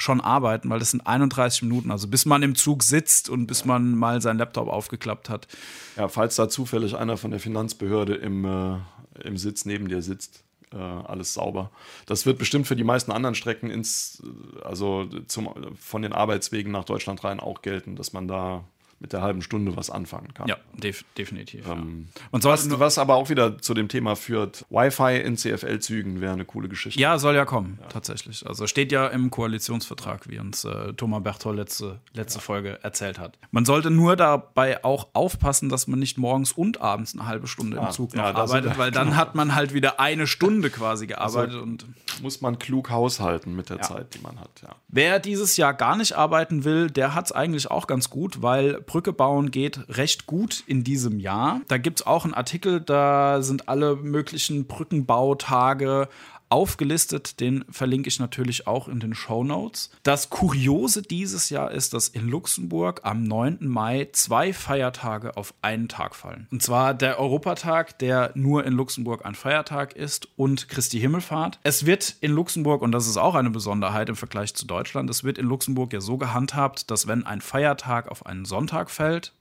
[0.02, 3.66] schon arbeiten, weil das sind 31 Minuten, also bis man im Zug sitzt und bis
[3.66, 5.48] man mal seinen Laptop aufgeklappt hat.
[5.96, 8.78] Ja, falls da zufällig einer von der Finanzbehörde im, äh,
[9.24, 11.70] im Sitz neben dir sitzt, äh, alles sauber.
[12.06, 14.24] Das wird bestimmt für die meisten anderen Strecken ins,
[14.64, 18.64] also zum, von den Arbeitswegen nach Deutschland rein auch gelten, dass man da
[19.02, 20.48] mit der halben Stunde was anfangen kann.
[20.48, 21.68] Ja, def definitiv.
[21.68, 22.22] Ähm, ja.
[22.30, 26.46] Und was, was aber auch wieder zu dem Thema führt, Wi-Fi in CFL-Zügen wäre eine
[26.46, 27.00] coole Geschichte.
[27.00, 27.88] Ja, soll ja kommen, ja.
[27.88, 28.46] tatsächlich.
[28.48, 32.44] Also steht ja im Koalitionsvertrag, wie uns äh, Thomas Berthold letzte, letzte ja.
[32.44, 33.40] Folge erzählt hat.
[33.50, 37.78] Man sollte nur dabei auch aufpassen, dass man nicht morgens und abends eine halbe Stunde
[37.78, 41.56] im ah, Zug noch arbeitet, weil dann hat man halt wieder eine Stunde quasi gearbeitet.
[41.56, 41.86] Also und
[42.22, 44.50] muss man klug haushalten mit der Zeit, die man hat.
[44.88, 48.82] Wer dieses Jahr gar nicht arbeiten will, der hat es eigentlich auch ganz gut, weil
[48.82, 51.62] Brücke bauen geht recht gut in diesem Jahr.
[51.68, 56.08] Da gibt es auch einen Artikel, da sind alle möglichen Brückenbautage
[56.52, 59.90] aufgelistet, den verlinke ich natürlich auch in den Show Notes.
[60.04, 63.60] Das Kuriose dieses Jahr ist, dass in Luxemburg am 9.
[63.62, 66.48] Mai zwei Feiertage auf einen Tag fallen.
[66.52, 71.60] Und zwar der Europatag, der nur in Luxemburg ein Feiertag ist, und Christi Himmelfahrt.
[71.64, 75.24] Es wird in Luxemburg, und das ist auch eine Besonderheit im Vergleich zu Deutschland, es
[75.24, 79.34] wird in Luxemburg ja so gehandhabt, dass wenn ein Feiertag auf einen Sonntag fällt,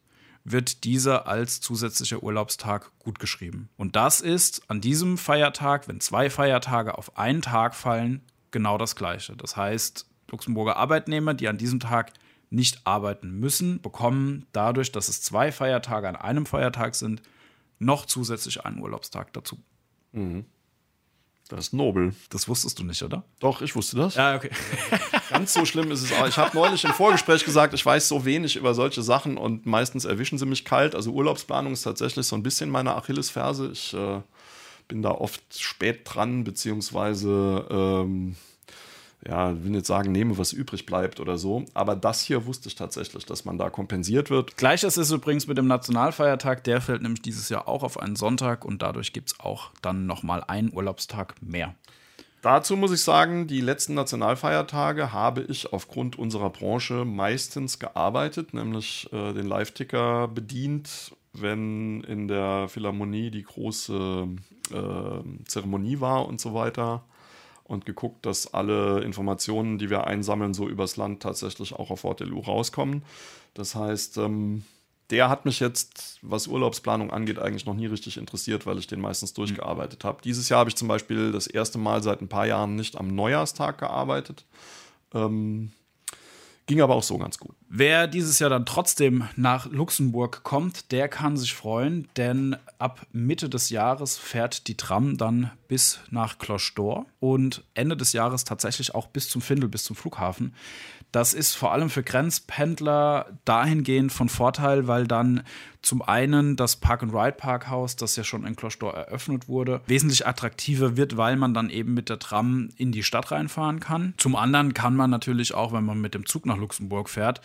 [0.52, 3.68] wird dieser als zusätzlicher Urlaubstag gutgeschrieben.
[3.76, 8.96] Und das ist an diesem Feiertag, wenn zwei Feiertage auf einen Tag fallen, genau das
[8.96, 9.36] Gleiche.
[9.36, 12.12] Das heißt, Luxemburger Arbeitnehmer, die an diesem Tag
[12.50, 17.22] nicht arbeiten müssen, bekommen dadurch, dass es zwei Feiertage an einem Feiertag sind,
[17.78, 19.58] noch zusätzlich einen Urlaubstag dazu.
[20.12, 20.44] Mhm.
[21.50, 22.14] Das ist nobel.
[22.30, 23.24] Das wusstest du nicht, oder?
[23.40, 24.14] Doch, ich wusste das.
[24.14, 24.50] Ja, okay.
[25.30, 26.28] Ganz so schlimm ist es auch.
[26.28, 30.04] Ich habe neulich im Vorgespräch gesagt, ich weiß so wenig über solche Sachen und meistens
[30.04, 30.94] erwischen sie mich kalt.
[30.94, 33.70] Also Urlaubsplanung ist tatsächlich so ein bisschen meine Achillesferse.
[33.72, 34.20] Ich äh,
[34.86, 38.36] bin da oft spät dran, beziehungsweise ähm,
[39.26, 41.64] ja, will nicht sagen, nehme, was übrig bleibt oder so.
[41.74, 44.56] Aber das hier wusste ich tatsächlich, dass man da kompensiert wird.
[44.56, 46.64] Gleiches ist übrigens mit dem Nationalfeiertag.
[46.64, 50.06] Der fällt nämlich dieses Jahr auch auf einen Sonntag und dadurch gibt es auch dann
[50.06, 51.74] nochmal einen Urlaubstag mehr.
[52.42, 59.12] Dazu muss ich sagen, die letzten Nationalfeiertage habe ich aufgrund unserer Branche meistens gearbeitet, nämlich
[59.12, 64.26] äh, den Live-Ticker bedient, wenn in der Philharmonie die große
[64.72, 67.04] äh, Zeremonie war und so weiter
[67.70, 72.40] und geguckt, dass alle Informationen, die wir einsammeln, so übers Land tatsächlich auch auf Fortelu
[72.40, 73.02] rauskommen.
[73.54, 74.64] Das heißt, ähm,
[75.10, 79.00] der hat mich jetzt, was Urlaubsplanung angeht, eigentlich noch nie richtig interessiert, weil ich den
[79.00, 80.22] meistens durchgearbeitet habe.
[80.22, 83.08] Dieses Jahr habe ich zum Beispiel das erste Mal seit ein paar Jahren nicht am
[83.08, 84.44] Neujahrstag gearbeitet.
[85.14, 85.72] Ähm,
[86.70, 87.56] Ging aber auch so ganz gut.
[87.68, 93.48] Wer dieses Jahr dann trotzdem nach Luxemburg kommt, der kann sich freuen, denn ab Mitte
[93.48, 98.94] des Jahres fährt die Tram dann bis nach Cloche d'Or und Ende des Jahres tatsächlich
[98.94, 100.54] auch bis zum Findel, bis zum Flughafen.
[101.12, 105.42] Das ist vor allem für Grenzpendler dahingehend von Vorteil, weil dann
[105.82, 111.36] zum einen das Park-and-Ride-Parkhaus, das ja schon in Kloschdor eröffnet wurde, wesentlich attraktiver wird, weil
[111.36, 114.14] man dann eben mit der Tram in die Stadt reinfahren kann.
[114.18, 117.40] Zum anderen kann man natürlich auch, wenn man mit dem Zug nach Luxemburg fährt,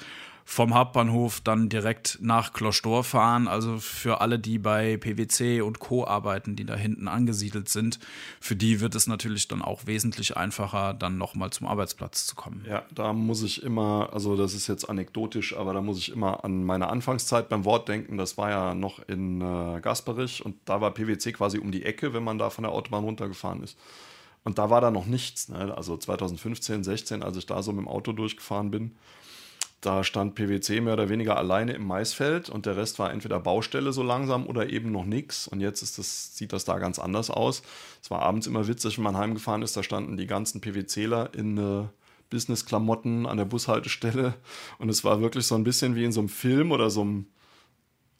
[0.47, 3.47] vom Hauptbahnhof dann direkt nach Kloschdor fahren.
[3.47, 6.05] Also für alle, die bei PwC und Co.
[6.05, 7.99] arbeiten, die da hinten angesiedelt sind,
[8.39, 12.63] für die wird es natürlich dann auch wesentlich einfacher, dann nochmal zum Arbeitsplatz zu kommen.
[12.69, 16.45] Ja, da muss ich immer, also das ist jetzt anekdotisch, aber da muss ich immer
[16.45, 18.17] an meine Anfangszeit beim Wort denken.
[18.17, 22.13] Das war ja noch in äh, Gasperich und da war PwC quasi um die Ecke,
[22.13, 23.77] wenn man da von der Autobahn runtergefahren ist.
[24.43, 25.49] Und da war da noch nichts.
[25.49, 25.75] Ne?
[25.75, 28.95] Also 2015, 16, als ich da so mit dem Auto durchgefahren bin,
[29.85, 33.93] da stand PwC mehr oder weniger alleine im Maisfeld und der Rest war entweder Baustelle
[33.93, 35.47] so langsam oder eben noch nichts.
[35.47, 37.61] Und jetzt ist das, sieht das da ganz anders aus.
[38.01, 41.57] Es war abends immer witzig, wenn man heimgefahren ist, da standen die ganzen PwCler in
[41.57, 41.83] äh,
[42.29, 44.33] Business-Klamotten an der Bushaltestelle.
[44.79, 47.27] Und es war wirklich so ein bisschen wie in so einem Film oder so einem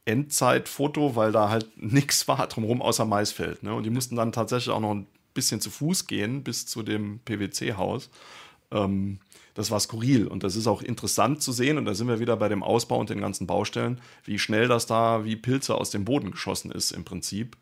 [0.06, 3.64] Endzeitfoto, weil da halt nichts war drumherum außer Maisfeld.
[3.64, 3.74] Ne?
[3.74, 7.20] Und die mussten dann tatsächlich auch noch ein bisschen zu Fuß gehen bis zu dem
[7.26, 8.10] PwC-Haus.
[8.72, 9.20] Ähm,
[9.56, 12.38] das war skurril und das ist auch interessant zu sehen und da sind wir wieder
[12.38, 16.06] bei dem Ausbau und den ganzen Baustellen, wie schnell das da wie Pilze aus dem
[16.06, 17.58] Boden geschossen ist im Prinzip.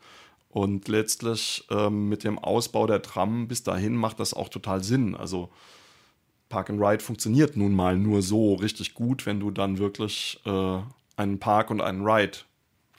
[0.49, 5.15] Und letztlich ähm, mit dem Ausbau der Tram bis dahin macht das auch total Sinn.
[5.15, 5.49] Also
[6.49, 10.79] Park and Ride funktioniert nun mal nur so richtig gut, wenn du dann wirklich äh,
[11.15, 12.39] einen Park und einen Ride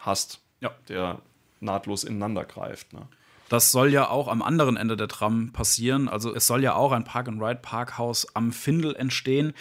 [0.00, 0.72] hast, ja.
[0.88, 1.20] der
[1.60, 2.92] nahtlos ineinander greift.
[2.92, 3.06] Ne?
[3.54, 6.08] Das soll ja auch am anderen Ende der Tram passieren.
[6.08, 9.52] Also es soll ja auch ein Park-and-Ride-Parkhaus am Findel entstehen.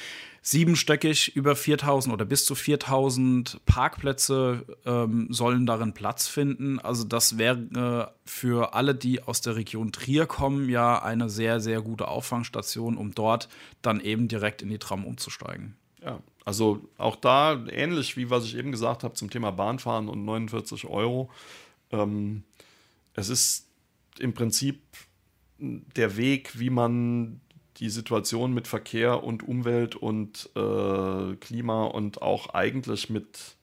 [0.42, 6.80] Siebenstöckig, über 4000 oder bis zu 4000 Parkplätze ähm, sollen darin Platz finden.
[6.80, 11.60] Also das wäre äh, für alle, die aus der Region Trier kommen, ja eine sehr,
[11.60, 13.48] sehr gute Auffangstation, um dort
[13.84, 15.78] dann eben direkt in die Tram umzusteigen.
[16.04, 20.26] Ja, also auch da ähnlich wie was ich eben gesagt habe zum Thema Bahnfahren und
[20.26, 21.30] 49 Euro.
[21.92, 22.42] Ähm,
[23.14, 23.68] es ist
[24.20, 24.82] im Prinzip
[25.60, 27.42] der Weg, wie man
[27.78, 33.56] die Situation mit Verkehr und Umwelt und äh, Klima und auch eigentlich mit,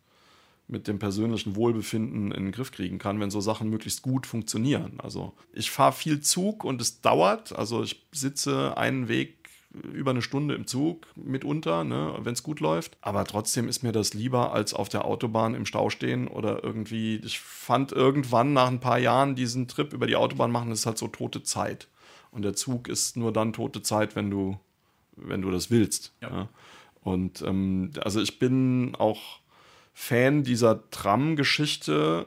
[0.67, 4.99] mit dem persönlichen Wohlbefinden in den Griff kriegen kann, wenn so Sachen möglichst gut funktionieren.
[5.01, 7.57] Also ich fahre viel Zug und es dauert.
[7.57, 9.39] Also ich sitze einen Weg
[9.73, 12.97] über eine Stunde im Zug mitunter, ne, wenn es gut läuft.
[13.01, 17.17] Aber trotzdem ist mir das lieber, als auf der Autobahn im Stau stehen oder irgendwie.
[17.25, 20.87] Ich fand irgendwann nach ein paar Jahren diesen Trip über die Autobahn machen, das ist
[20.87, 21.89] halt so tote Zeit.
[22.33, 24.59] Und der Zug ist nur dann tote Zeit, wenn du,
[25.17, 26.15] wenn du das willst.
[26.21, 26.31] Ja.
[26.31, 26.49] Ja.
[27.03, 29.41] Und ähm, also ich bin auch
[29.95, 32.27] Fan dieser Tram-Geschichte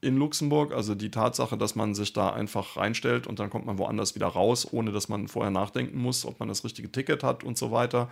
[0.00, 0.72] in Luxemburg.
[0.72, 4.26] Also die Tatsache, dass man sich da einfach reinstellt und dann kommt man woanders wieder
[4.26, 7.70] raus, ohne dass man vorher nachdenken muss, ob man das richtige Ticket hat und so
[7.70, 8.10] weiter.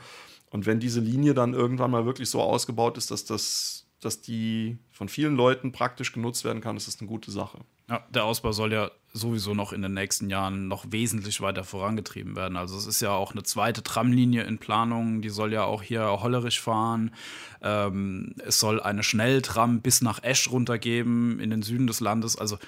[0.51, 4.79] Und wenn diese Linie dann irgendwann mal wirklich so ausgebaut ist, dass das dass die
[4.91, 7.59] von vielen Leuten praktisch genutzt werden kann, ist das eine gute Sache.
[7.89, 12.37] Ja, der Ausbau soll ja sowieso noch in den nächsten Jahren noch wesentlich weiter vorangetrieben
[12.37, 12.57] werden.
[12.57, 16.03] Also es ist ja auch eine zweite Tramlinie in Planung, die soll ja auch hier
[16.05, 17.15] Hollerich fahren.
[17.63, 22.37] Ähm, es soll eine Schnelltram bis nach Esch runtergeben in den Süden des Landes.
[22.37, 22.59] Also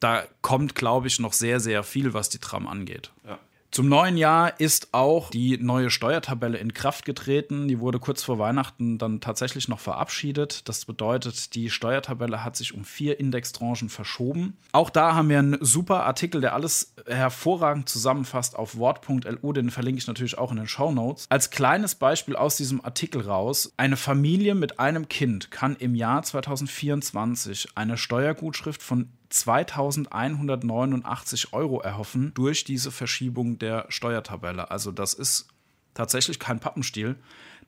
[0.00, 3.12] da kommt, glaube ich, noch sehr, sehr viel, was die Tram angeht.
[3.26, 3.38] Ja.
[3.70, 7.68] Zum neuen Jahr ist auch die neue Steuertabelle in Kraft getreten.
[7.68, 10.68] Die wurde kurz vor Weihnachten dann tatsächlich noch verabschiedet.
[10.68, 14.56] Das bedeutet, die Steuertabelle hat sich um vier Indextranchen verschoben.
[14.72, 19.52] Auch da haben wir einen super Artikel, der alles hervorragend zusammenfasst auf wort.lu.
[19.52, 21.26] Den verlinke ich natürlich auch in den Show Notes.
[21.28, 26.24] Als kleines Beispiel aus diesem Artikel raus: Eine Familie mit einem Kind kann im Jahr
[26.24, 34.70] 2024 eine Steuergutschrift von 2189 Euro erhoffen durch diese Verschiebung der Steuertabelle.
[34.70, 35.48] Also das ist
[35.94, 37.16] tatsächlich kein Pappenstiel.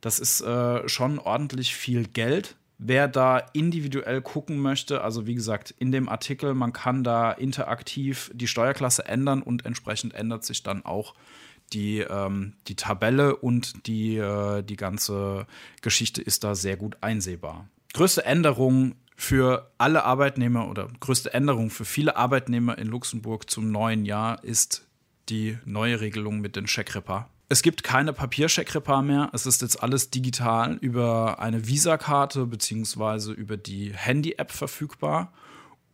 [0.00, 2.56] Das ist äh, schon ordentlich viel Geld.
[2.78, 8.32] Wer da individuell gucken möchte, also wie gesagt, in dem Artikel, man kann da interaktiv
[8.34, 11.14] die Steuerklasse ändern und entsprechend ändert sich dann auch
[11.72, 15.46] die, ähm, die Tabelle und die, äh, die ganze
[15.80, 17.68] Geschichte ist da sehr gut einsehbar.
[17.94, 24.04] Größte Änderung für alle Arbeitnehmer oder größte Änderung für viele Arbeitnehmer in Luxemburg zum neuen
[24.04, 24.86] Jahr ist
[25.28, 27.28] die neue Regelung mit den Checkrepa.
[27.48, 29.28] Es gibt keine Papiercheckrepa mehr.
[29.34, 33.32] Es ist jetzt alles digital über eine Visakarte bzw.
[33.32, 35.32] über die Handy-App verfügbar.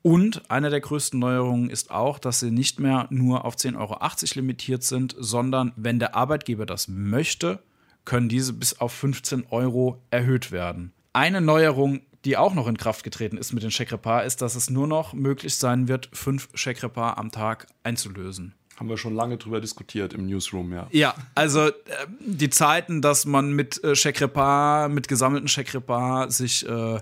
[0.03, 3.99] Und eine der größten Neuerungen ist auch, dass sie nicht mehr nur auf 10,80 Euro
[4.37, 7.63] limitiert sind, sondern wenn der Arbeitgeber das möchte,
[8.05, 10.93] können diese bis auf 15 Euro erhöht werden.
[11.13, 14.71] Eine Neuerung die auch noch in Kraft getreten ist mit den Checkrepar, ist, dass es
[14.71, 18.55] nur noch möglich sein wird, fünf Checkrepar am Tag einzulösen.
[18.77, 20.87] Haben wir schon lange drüber diskutiert im Newsroom, ja.
[20.93, 21.73] Ja, also äh,
[22.21, 27.01] die Zeiten, dass man mit äh, Checkrepar, mit gesammelten Checkrepar sich äh,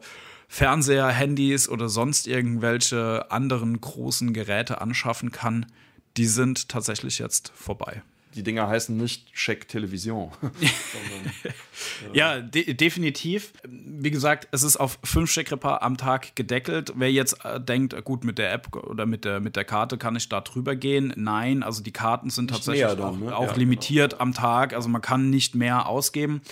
[0.49, 5.67] Fernseher, Handys oder sonst irgendwelche anderen großen Geräte anschaffen kann,
[6.17, 8.03] die sind tatsächlich jetzt vorbei
[8.37, 10.31] die Dinger heißen nicht Check Television.
[12.13, 13.55] ja, de definitiv.
[13.65, 16.93] Wie gesagt, es ist auf fünf Checkrepa am Tag gedeckelt.
[16.97, 20.15] Wer jetzt äh, denkt, gut, mit der App oder mit der, mit der Karte kann
[20.17, 21.15] ich da drüber gehen.
[21.17, 23.37] Nein, also die Karten sind nicht tatsächlich dann, auch, ne?
[23.37, 24.23] auch ja, limitiert genau.
[24.23, 24.75] am Tag.
[24.75, 26.43] Also man kann nicht mehr ausgeben.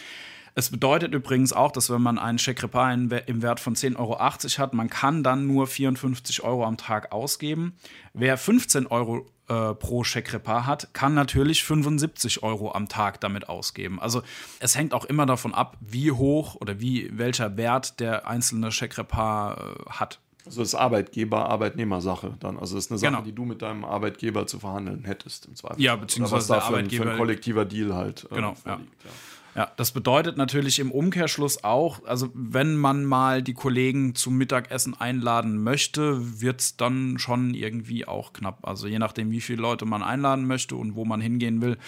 [0.57, 4.73] Es bedeutet übrigens auch, dass wenn man einen Checkrepa im Wert von 10,80 Euro hat,
[4.73, 7.75] man kann dann nur 54 Euro am Tag ausgeben.
[8.13, 14.01] Wer 15 Euro äh, pro Checkrepa hat, kann natürlich 75 Euro am Tag damit ausgeben.
[14.01, 14.23] Also
[14.61, 19.55] es hängt auch immer davon ab, wie hoch oder wie welcher Wert der einzelne Checkrepa
[19.55, 20.21] äh, hat.
[20.47, 22.59] Also das ist Arbeitgeber-Arbeitnehmer-Sache dann.
[22.59, 23.23] Also das ist eine Sache, genau.
[23.23, 25.81] die du mit deinem Arbeitgeber zu verhandeln hättest im Zweifel.
[25.81, 29.05] Ja, beziehungsweise was da für, ein, für ein kollektiver Deal halt äh, genau, vorliegt.
[29.05, 29.11] Ja.
[29.11, 29.17] ja.
[29.55, 34.99] Ja, das bedeutet natürlich im Umkehrschluss auch, also wenn man mal die Kollegen zum Mittagessen
[34.99, 38.67] einladen möchte, wird es dann schon irgendwie auch knapp.
[38.67, 41.79] Also je nachdem, wie viele Leute man einladen möchte und wo man hingehen will,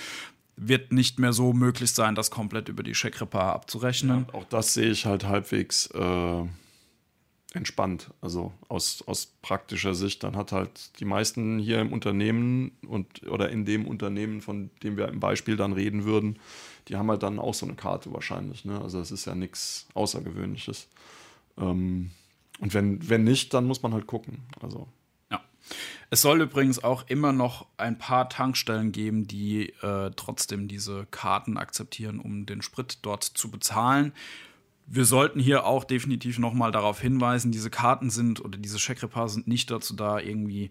[0.57, 4.26] wird nicht mehr so möglich sein, das komplett über die Checkrepa abzurechnen.
[4.29, 6.44] Ja, auch das sehe ich halt halbwegs äh,
[7.52, 8.11] entspannt.
[8.20, 13.50] Also aus, aus praktischer Sicht, dann hat halt die meisten hier im Unternehmen und oder
[13.50, 16.38] in dem Unternehmen, von dem wir im Beispiel dann reden würden,
[16.88, 18.64] die haben halt dann auch so eine Karte wahrscheinlich.
[18.64, 18.81] Ne?
[18.81, 20.88] Also es ist ja nichts Außergewöhnliches.
[21.59, 22.11] Ähm,
[22.61, 24.42] und wenn, wenn nicht, dann muss man halt gucken.
[24.62, 24.88] Also.
[25.31, 25.42] Ja.
[26.11, 31.57] Es soll übrigens auch immer noch ein paar Tankstellen geben, die äh, trotzdem diese Karten
[31.57, 34.12] akzeptieren, um den Sprit dort zu bezahlen.
[34.87, 39.49] Wir sollten hier auch definitiv nochmal darauf hinweisen, diese Karten sind oder diese Checkrepars sind
[39.49, 40.70] nicht dazu da, irgendwie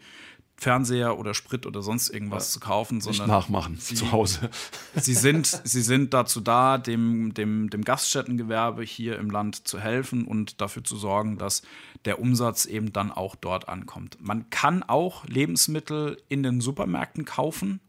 [0.58, 4.50] Fernseher oder Sprit oder sonst irgendwas ja, zu kaufen, sondern nachmachen sie, zu Hause.
[4.96, 10.26] sie sind, sie sind dazu da, dem, dem, dem Gaststättengewerbe hier im Land zu helfen
[10.26, 11.62] und dafür zu sorgen, dass
[12.06, 14.18] der Umsatz eben dann auch dort ankommt.
[14.22, 17.82] Man kann auch Lebensmittel in den Supermärkten kaufen,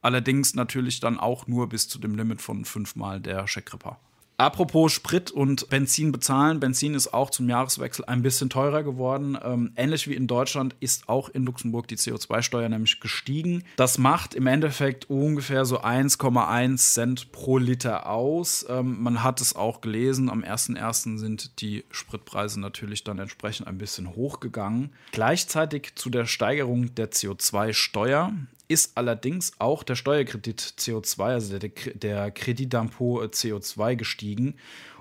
[0.00, 3.98] allerdings natürlich dann auch nur bis zu dem Limit von fünfmal der Checkripper.
[4.38, 6.60] Apropos Sprit und Benzin bezahlen.
[6.60, 9.38] Benzin ist auch zum Jahreswechsel ein bisschen teurer geworden.
[9.42, 13.64] Ähm, ähnlich wie in Deutschland ist auch in Luxemburg die CO2-Steuer nämlich gestiegen.
[13.76, 18.66] Das macht im Endeffekt ungefähr so 1,1 Cent pro Liter aus.
[18.68, 20.28] Ähm, man hat es auch gelesen.
[20.28, 21.16] Am 1.1.
[21.16, 24.92] sind die Spritpreise natürlich dann entsprechend ein bisschen hochgegangen.
[25.12, 28.32] Gleichzeitig zu der Steigerung der CO2-Steuer
[28.68, 34.56] ist allerdings auch der Steuerkredit CO2, also der, der Kreditdampo CO2 gestiegen.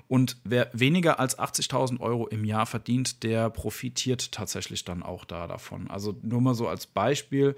[0.07, 5.47] Und wer weniger als 80.000 Euro im Jahr verdient, der profitiert tatsächlich dann auch da
[5.47, 5.89] davon.
[5.89, 7.55] Also nur mal so als Beispiel.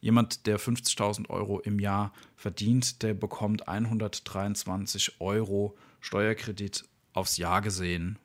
[0.00, 8.18] Jemand, der 50.000 Euro im Jahr verdient, der bekommt 123 Euro Steuerkredit aufs Jahr gesehen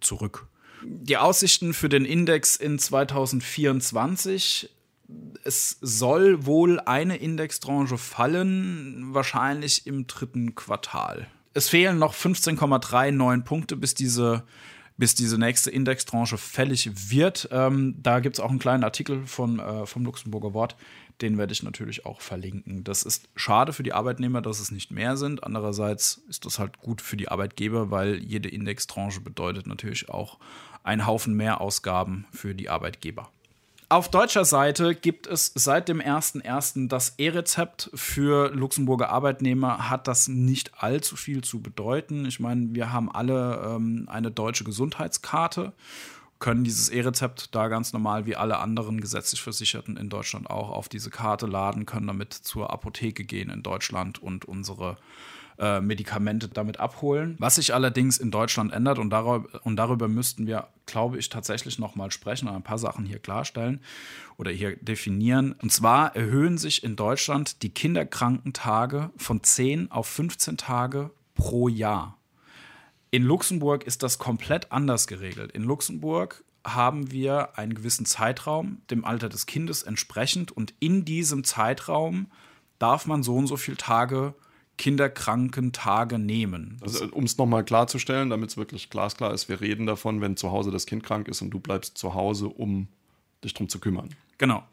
[0.00, 0.46] zurück.
[0.82, 4.70] Die Aussichten für den Index in 2024
[5.44, 11.26] es soll wohl eine Indextranche fallen, wahrscheinlich im dritten Quartal.
[11.52, 14.44] Es fehlen noch 15,39 Punkte, bis diese,
[14.96, 17.48] bis diese nächste Indextranche fällig wird.
[17.52, 20.76] Ähm, da gibt es auch einen kleinen Artikel von, äh, vom Luxemburger Wort,
[21.20, 22.82] den werde ich natürlich auch verlinken.
[22.82, 25.44] Das ist schade für die Arbeitnehmer, dass es nicht mehr sind.
[25.44, 30.38] Andererseits ist das halt gut für die Arbeitgeber, weil jede Indextranche bedeutet natürlich auch
[30.82, 33.30] einen Haufen mehr Ausgaben für die Arbeitgeber.
[33.94, 36.88] Auf deutscher Seite gibt es seit dem 01.01.
[36.88, 39.88] das E-Rezept für Luxemburger Arbeitnehmer.
[39.88, 42.26] Hat das nicht allzu viel zu bedeuten.
[42.26, 45.72] Ich meine, wir haben alle ähm, eine deutsche Gesundheitskarte
[46.40, 50.88] können dieses E-Rezept da ganz normal wie alle anderen gesetzlich Versicherten in Deutschland auch auf
[50.88, 54.96] diese Karte laden, können damit zur Apotheke gehen in Deutschland und unsere
[55.58, 57.36] äh, Medikamente damit abholen.
[57.38, 61.78] Was sich allerdings in Deutschland ändert und darüber, und darüber müssten wir, glaube ich, tatsächlich
[61.78, 63.80] nochmal sprechen und ein paar Sachen hier klarstellen
[64.36, 65.52] oder hier definieren.
[65.62, 72.18] Und zwar erhöhen sich in Deutschland die Kinderkrankentage von 10 auf 15 Tage pro Jahr.
[73.10, 75.52] In Luxemburg ist das komplett anders geregelt.
[75.52, 81.44] In Luxemburg haben wir einen gewissen Zeitraum, dem Alter des Kindes entsprechend, und in diesem
[81.44, 82.26] Zeitraum
[82.78, 84.34] darf man so und so viele Tage
[84.76, 86.78] Kinderkrankentage nehmen.
[86.80, 90.50] Also, um es nochmal klarzustellen, damit es wirklich glasklar ist, wir reden davon, wenn zu
[90.50, 92.88] Hause das Kind krank ist und du bleibst zu Hause, um
[93.44, 94.10] dich darum zu kümmern.
[94.38, 94.64] Genau.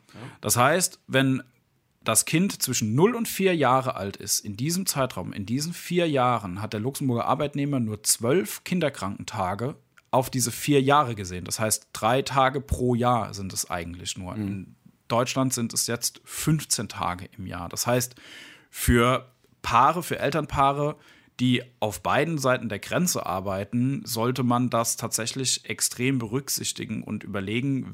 [0.41, 1.43] Das heißt, wenn
[2.04, 6.10] das Kind zwischen 0 und 4 Jahre alt ist, in diesem Zeitraum, in diesen vier
[6.10, 9.76] Jahren, hat der Luxemburger Arbeitnehmer nur zwölf Kinderkrankentage
[10.10, 11.45] auf diese vier Jahre gesehen.
[11.45, 14.36] Das heißt, drei Tage pro Jahr sind es eigentlich nur.
[14.36, 14.47] Mhm.
[14.47, 14.76] In
[15.08, 17.70] Deutschland sind es jetzt 15 Tage im Jahr.
[17.70, 18.16] Das heißt,
[18.70, 19.28] für
[19.62, 20.97] Paare, für Elternpaare
[21.41, 27.91] die auf beiden Seiten der Grenze arbeiten, sollte man das tatsächlich extrem berücksichtigen und überlegen,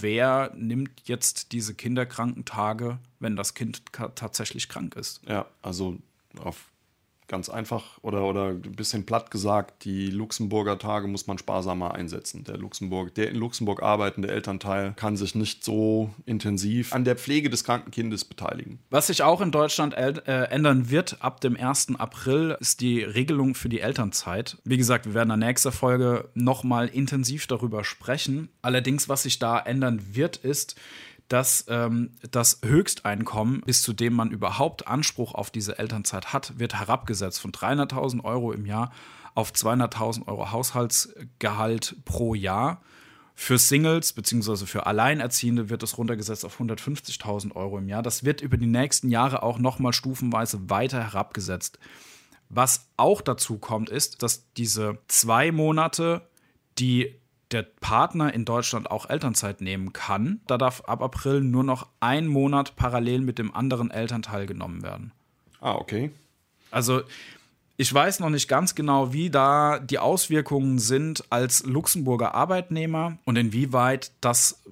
[0.00, 3.82] wer nimmt jetzt diese Kinderkrankentage, wenn das Kind
[4.14, 5.22] tatsächlich krank ist.
[5.26, 5.96] Ja, also
[6.38, 6.70] auf
[7.30, 12.42] Ganz einfach oder, oder ein bisschen platt gesagt, die Luxemburger Tage muss man sparsamer einsetzen.
[12.42, 17.48] Der, Luxemburg, der in Luxemburg arbeitende Elternteil kann sich nicht so intensiv an der Pflege
[17.48, 18.80] des kranken Kindes beteiligen.
[18.90, 20.10] Was sich auch in Deutschland äh,
[20.50, 21.94] ändern wird ab dem 1.
[22.00, 24.58] April, ist die Regelung für die Elternzeit.
[24.64, 28.48] Wie gesagt, wir werden in der nächsten Folge nochmal intensiv darüber sprechen.
[28.60, 30.74] Allerdings, was sich da ändern wird, ist,
[31.30, 36.74] dass ähm, das Höchsteinkommen, bis zu dem man überhaupt Anspruch auf diese Elternzeit hat, wird
[36.74, 38.92] herabgesetzt von 300.000 Euro im Jahr
[39.36, 42.82] auf 200.000 Euro Haushaltsgehalt pro Jahr.
[43.36, 44.66] Für Singles bzw.
[44.66, 48.02] für Alleinerziehende wird es runtergesetzt auf 150.000 Euro im Jahr.
[48.02, 51.78] Das wird über die nächsten Jahre auch nochmal stufenweise weiter herabgesetzt.
[52.48, 56.28] Was auch dazu kommt, ist, dass diese zwei Monate,
[56.80, 57.20] die
[57.52, 60.40] der Partner in Deutschland auch Elternzeit nehmen kann.
[60.46, 65.12] Da darf ab April nur noch ein Monat parallel mit dem anderen Elternteil genommen werden.
[65.60, 66.10] Ah, okay.
[66.70, 67.02] Also
[67.80, 73.36] ich weiß noch nicht ganz genau, wie da die Auswirkungen sind als Luxemburger Arbeitnehmer und
[73.36, 74.70] inwieweit das äh,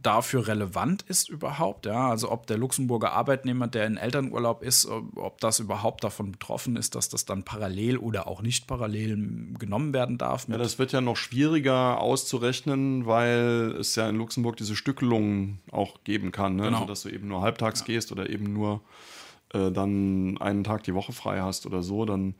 [0.00, 1.84] dafür relevant ist überhaupt.
[1.86, 6.76] Ja, also ob der Luxemburger Arbeitnehmer, der in Elternurlaub ist, ob das überhaupt davon betroffen
[6.76, 9.16] ist, dass das dann parallel oder auch nicht parallel
[9.58, 10.46] genommen werden darf.
[10.46, 16.04] Ja, das wird ja noch schwieriger auszurechnen, weil es ja in Luxemburg diese Stückelungen auch
[16.04, 16.66] geben kann, ne?
[16.66, 16.76] genau.
[16.76, 17.86] also, dass du eben nur halbtags ja.
[17.86, 18.80] gehst oder eben nur
[19.54, 22.34] äh, dann einen Tag die Woche frei hast oder so, dann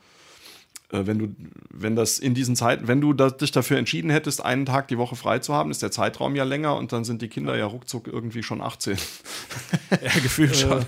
[0.91, 1.29] äh, wenn du,
[1.71, 4.99] wenn das in diesen Zeiten, wenn du das, dich dafür entschieden hättest, einen Tag die
[4.99, 7.67] Woche frei zu haben, ist der Zeitraum ja länger und dann sind die Kinder ja
[7.67, 8.97] ruckzuck irgendwie schon 18.
[9.91, 10.81] ja, gefühlt schon.
[10.81, 10.85] Äh,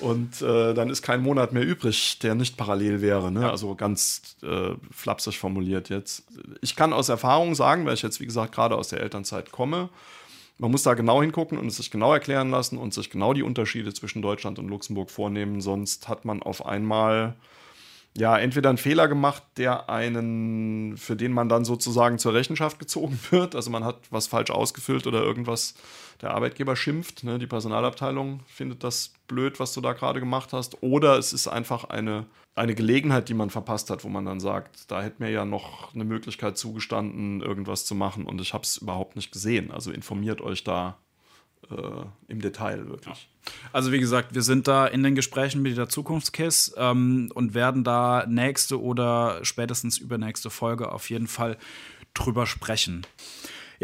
[0.00, 3.30] und äh, dann ist kein Monat mehr übrig, der nicht parallel wäre.
[3.30, 3.50] Ne?
[3.50, 6.24] Also ganz äh, flapsig formuliert jetzt.
[6.60, 9.88] Ich kann aus Erfahrung sagen, weil ich jetzt, wie gesagt, gerade aus der Elternzeit komme,
[10.64, 13.42] man muss da genau hingucken und es sich genau erklären lassen und sich genau die
[13.42, 17.34] Unterschiede zwischen Deutschland und Luxemburg vornehmen, sonst hat man auf einmal
[18.16, 23.20] ja entweder einen Fehler gemacht, der einen, für den man dann sozusagen zur Rechenschaft gezogen
[23.30, 23.54] wird.
[23.54, 25.74] Also man hat was falsch ausgefüllt oder irgendwas
[26.22, 27.38] der Arbeitgeber schimpft, ne?
[27.38, 30.82] die Personalabteilung findet das blöd, was du da gerade gemacht hast.
[30.82, 32.24] Oder es ist einfach eine,
[32.54, 35.94] eine Gelegenheit, die man verpasst hat, wo man dann sagt, da hätte mir ja noch
[35.94, 39.70] eine Möglichkeit zugestanden, irgendwas zu machen und ich habe es überhaupt nicht gesehen.
[39.70, 40.96] Also informiert euch da
[41.70, 43.28] äh, im Detail wirklich.
[43.72, 47.82] Also wie gesagt, wir sind da in den Gesprächen mit der Zukunftskiss ähm, und werden
[47.84, 51.58] da nächste oder spätestens übernächste Folge auf jeden Fall
[52.14, 53.04] drüber sprechen.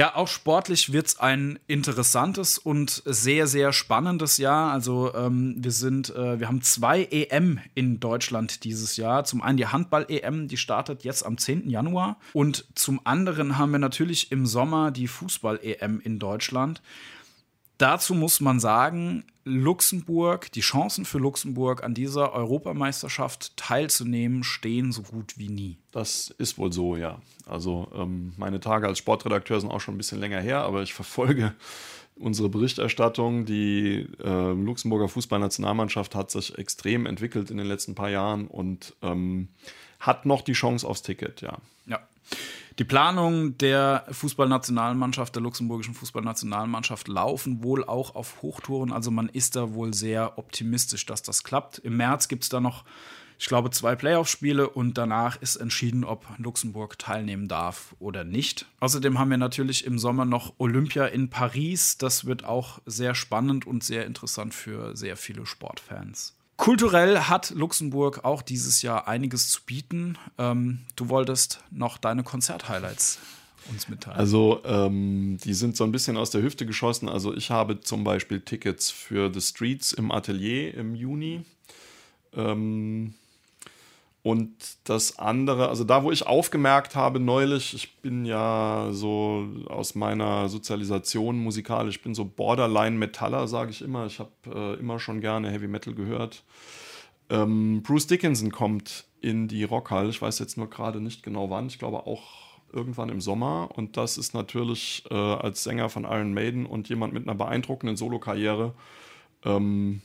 [0.01, 4.73] Ja, auch sportlich wird es ein interessantes und sehr, sehr spannendes Jahr.
[4.73, 9.25] Also ähm, wir sind, äh, wir haben zwei EM in Deutschland dieses Jahr.
[9.25, 11.69] Zum einen die Handball-EM, die startet jetzt am 10.
[11.69, 12.17] Januar.
[12.33, 16.81] Und zum anderen haben wir natürlich im Sommer die Fußball-EM in Deutschland.
[17.81, 25.01] Dazu muss man sagen, Luxemburg, die Chancen für Luxemburg an dieser Europameisterschaft teilzunehmen, stehen so
[25.01, 25.79] gut wie nie.
[25.91, 27.23] Das ist wohl so, ja.
[27.47, 30.93] Also ähm, meine Tage als Sportredakteur sind auch schon ein bisschen länger her, aber ich
[30.93, 31.55] verfolge
[32.17, 33.47] unsere Berichterstattung.
[33.47, 39.49] Die äh, Luxemburger Fußballnationalmannschaft hat sich extrem entwickelt in den letzten paar Jahren und ähm,
[40.01, 41.59] hat noch die Chance aufs Ticket, ja.
[41.87, 42.01] Ja.
[42.79, 48.91] Die Planungen der Fußballnationalmannschaft, der luxemburgischen Fußballnationalmannschaft laufen wohl auch auf Hochtouren.
[48.91, 51.79] Also man ist da wohl sehr optimistisch, dass das klappt.
[51.79, 52.85] Im März gibt es da noch,
[53.39, 58.67] ich glaube, zwei Playoff-Spiele und danach ist entschieden, ob Luxemburg teilnehmen darf oder nicht.
[58.81, 61.99] Außerdem haben wir natürlich im Sommer noch Olympia in Paris.
[61.99, 66.40] Das wird auch sehr spannend und sehr interessant für sehr viele Sportfans.
[66.61, 70.19] Kulturell hat Luxemburg auch dieses Jahr einiges zu bieten.
[70.37, 73.19] Ähm, du wolltest noch deine Konzerthighlights
[73.71, 74.19] uns mitteilen.
[74.19, 77.09] Also, ähm, die sind so ein bisschen aus der Hüfte geschossen.
[77.09, 81.47] Also, ich habe zum Beispiel Tickets für The Streets im Atelier im Juni.
[82.35, 83.15] Ähm,
[84.23, 89.95] und das andere, also da, wo ich aufgemerkt habe neulich, ich bin ja so aus
[89.95, 94.05] meiner Sozialisation musikalisch, ich bin so Borderline-Metaller, sage ich immer.
[94.05, 96.45] Ich habe äh, immer schon gerne Heavy Metal gehört.
[97.31, 100.11] Ähm, Bruce Dickinson kommt in die Rockhall.
[100.11, 101.69] Ich weiß jetzt nur gerade nicht genau wann.
[101.69, 102.23] Ich glaube auch
[102.73, 103.71] irgendwann im Sommer.
[103.75, 107.97] Und das ist natürlich äh, als Sänger von Iron Maiden und jemand mit einer beeindruckenden
[107.97, 108.75] Solokarriere
[109.47, 110.03] ähm,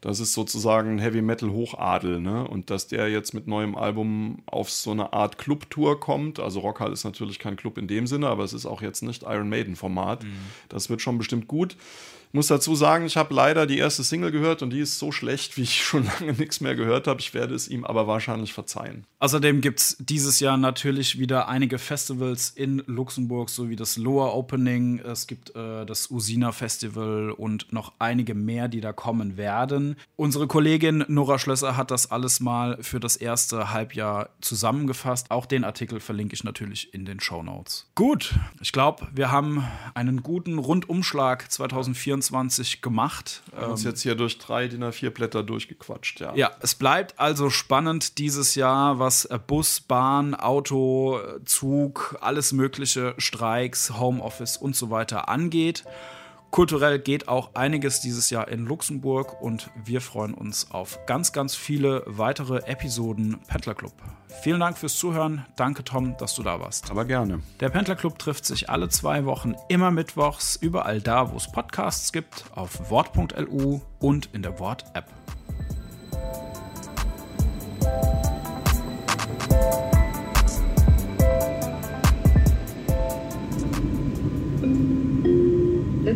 [0.00, 2.46] das ist sozusagen Heavy Metal Hochadel, ne?
[2.46, 6.92] Und dass der jetzt mit neuem Album auf so eine Art Clubtour kommt, also Rockhall
[6.92, 9.76] ist natürlich kein Club in dem Sinne, aber es ist auch jetzt nicht Iron Maiden
[9.76, 10.24] Format.
[10.24, 10.32] Mhm.
[10.68, 11.76] Das wird schon bestimmt gut.
[12.32, 15.56] Muss dazu sagen, ich habe leider die erste Single gehört und die ist so schlecht,
[15.56, 17.20] wie ich schon lange nichts mehr gehört habe.
[17.20, 19.04] Ich werde es ihm aber wahrscheinlich verzeihen.
[19.18, 24.34] Außerdem gibt es dieses Jahr natürlich wieder einige Festivals in Luxemburg, so wie das Lower
[24.34, 25.00] Opening.
[25.00, 29.96] Es gibt äh, das Usina Festival und noch einige mehr, die da kommen werden.
[30.16, 35.30] Unsere Kollegin Nora Schlösser hat das alles mal für das erste Halbjahr zusammengefasst.
[35.30, 37.88] Auch den Artikel verlinke ich natürlich in den Show Notes.
[37.96, 39.64] Gut, ich glaube, wir haben
[39.94, 43.42] einen guten Rundumschlag 2024 24 gemacht.
[43.50, 46.34] Wir haben uns ähm, jetzt hier durch drei DIN A4 Blätter durchgequatscht, ja.
[46.34, 53.14] Ja, es bleibt also spannend dieses Jahr, was äh, Bus, Bahn, Auto, Zug, alles mögliche,
[53.18, 55.84] Streiks, Homeoffice und so weiter angeht.
[56.50, 61.54] Kulturell geht auch einiges dieses Jahr in Luxemburg und wir freuen uns auf ganz, ganz
[61.54, 63.92] viele weitere Episoden Pendler Club.
[64.42, 65.46] Vielen Dank fürs Zuhören.
[65.56, 66.90] Danke, Tom, dass du da warst.
[66.90, 67.40] Aber gerne.
[67.60, 72.12] Der Pendler Club trifft sich alle zwei Wochen immer mittwochs, überall da, wo es Podcasts
[72.12, 75.06] gibt, auf wort.lu und in der Wort-App.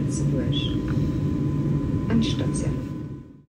[0.05, 0.77] Katzenbusch.
[2.11, 2.84] An Station.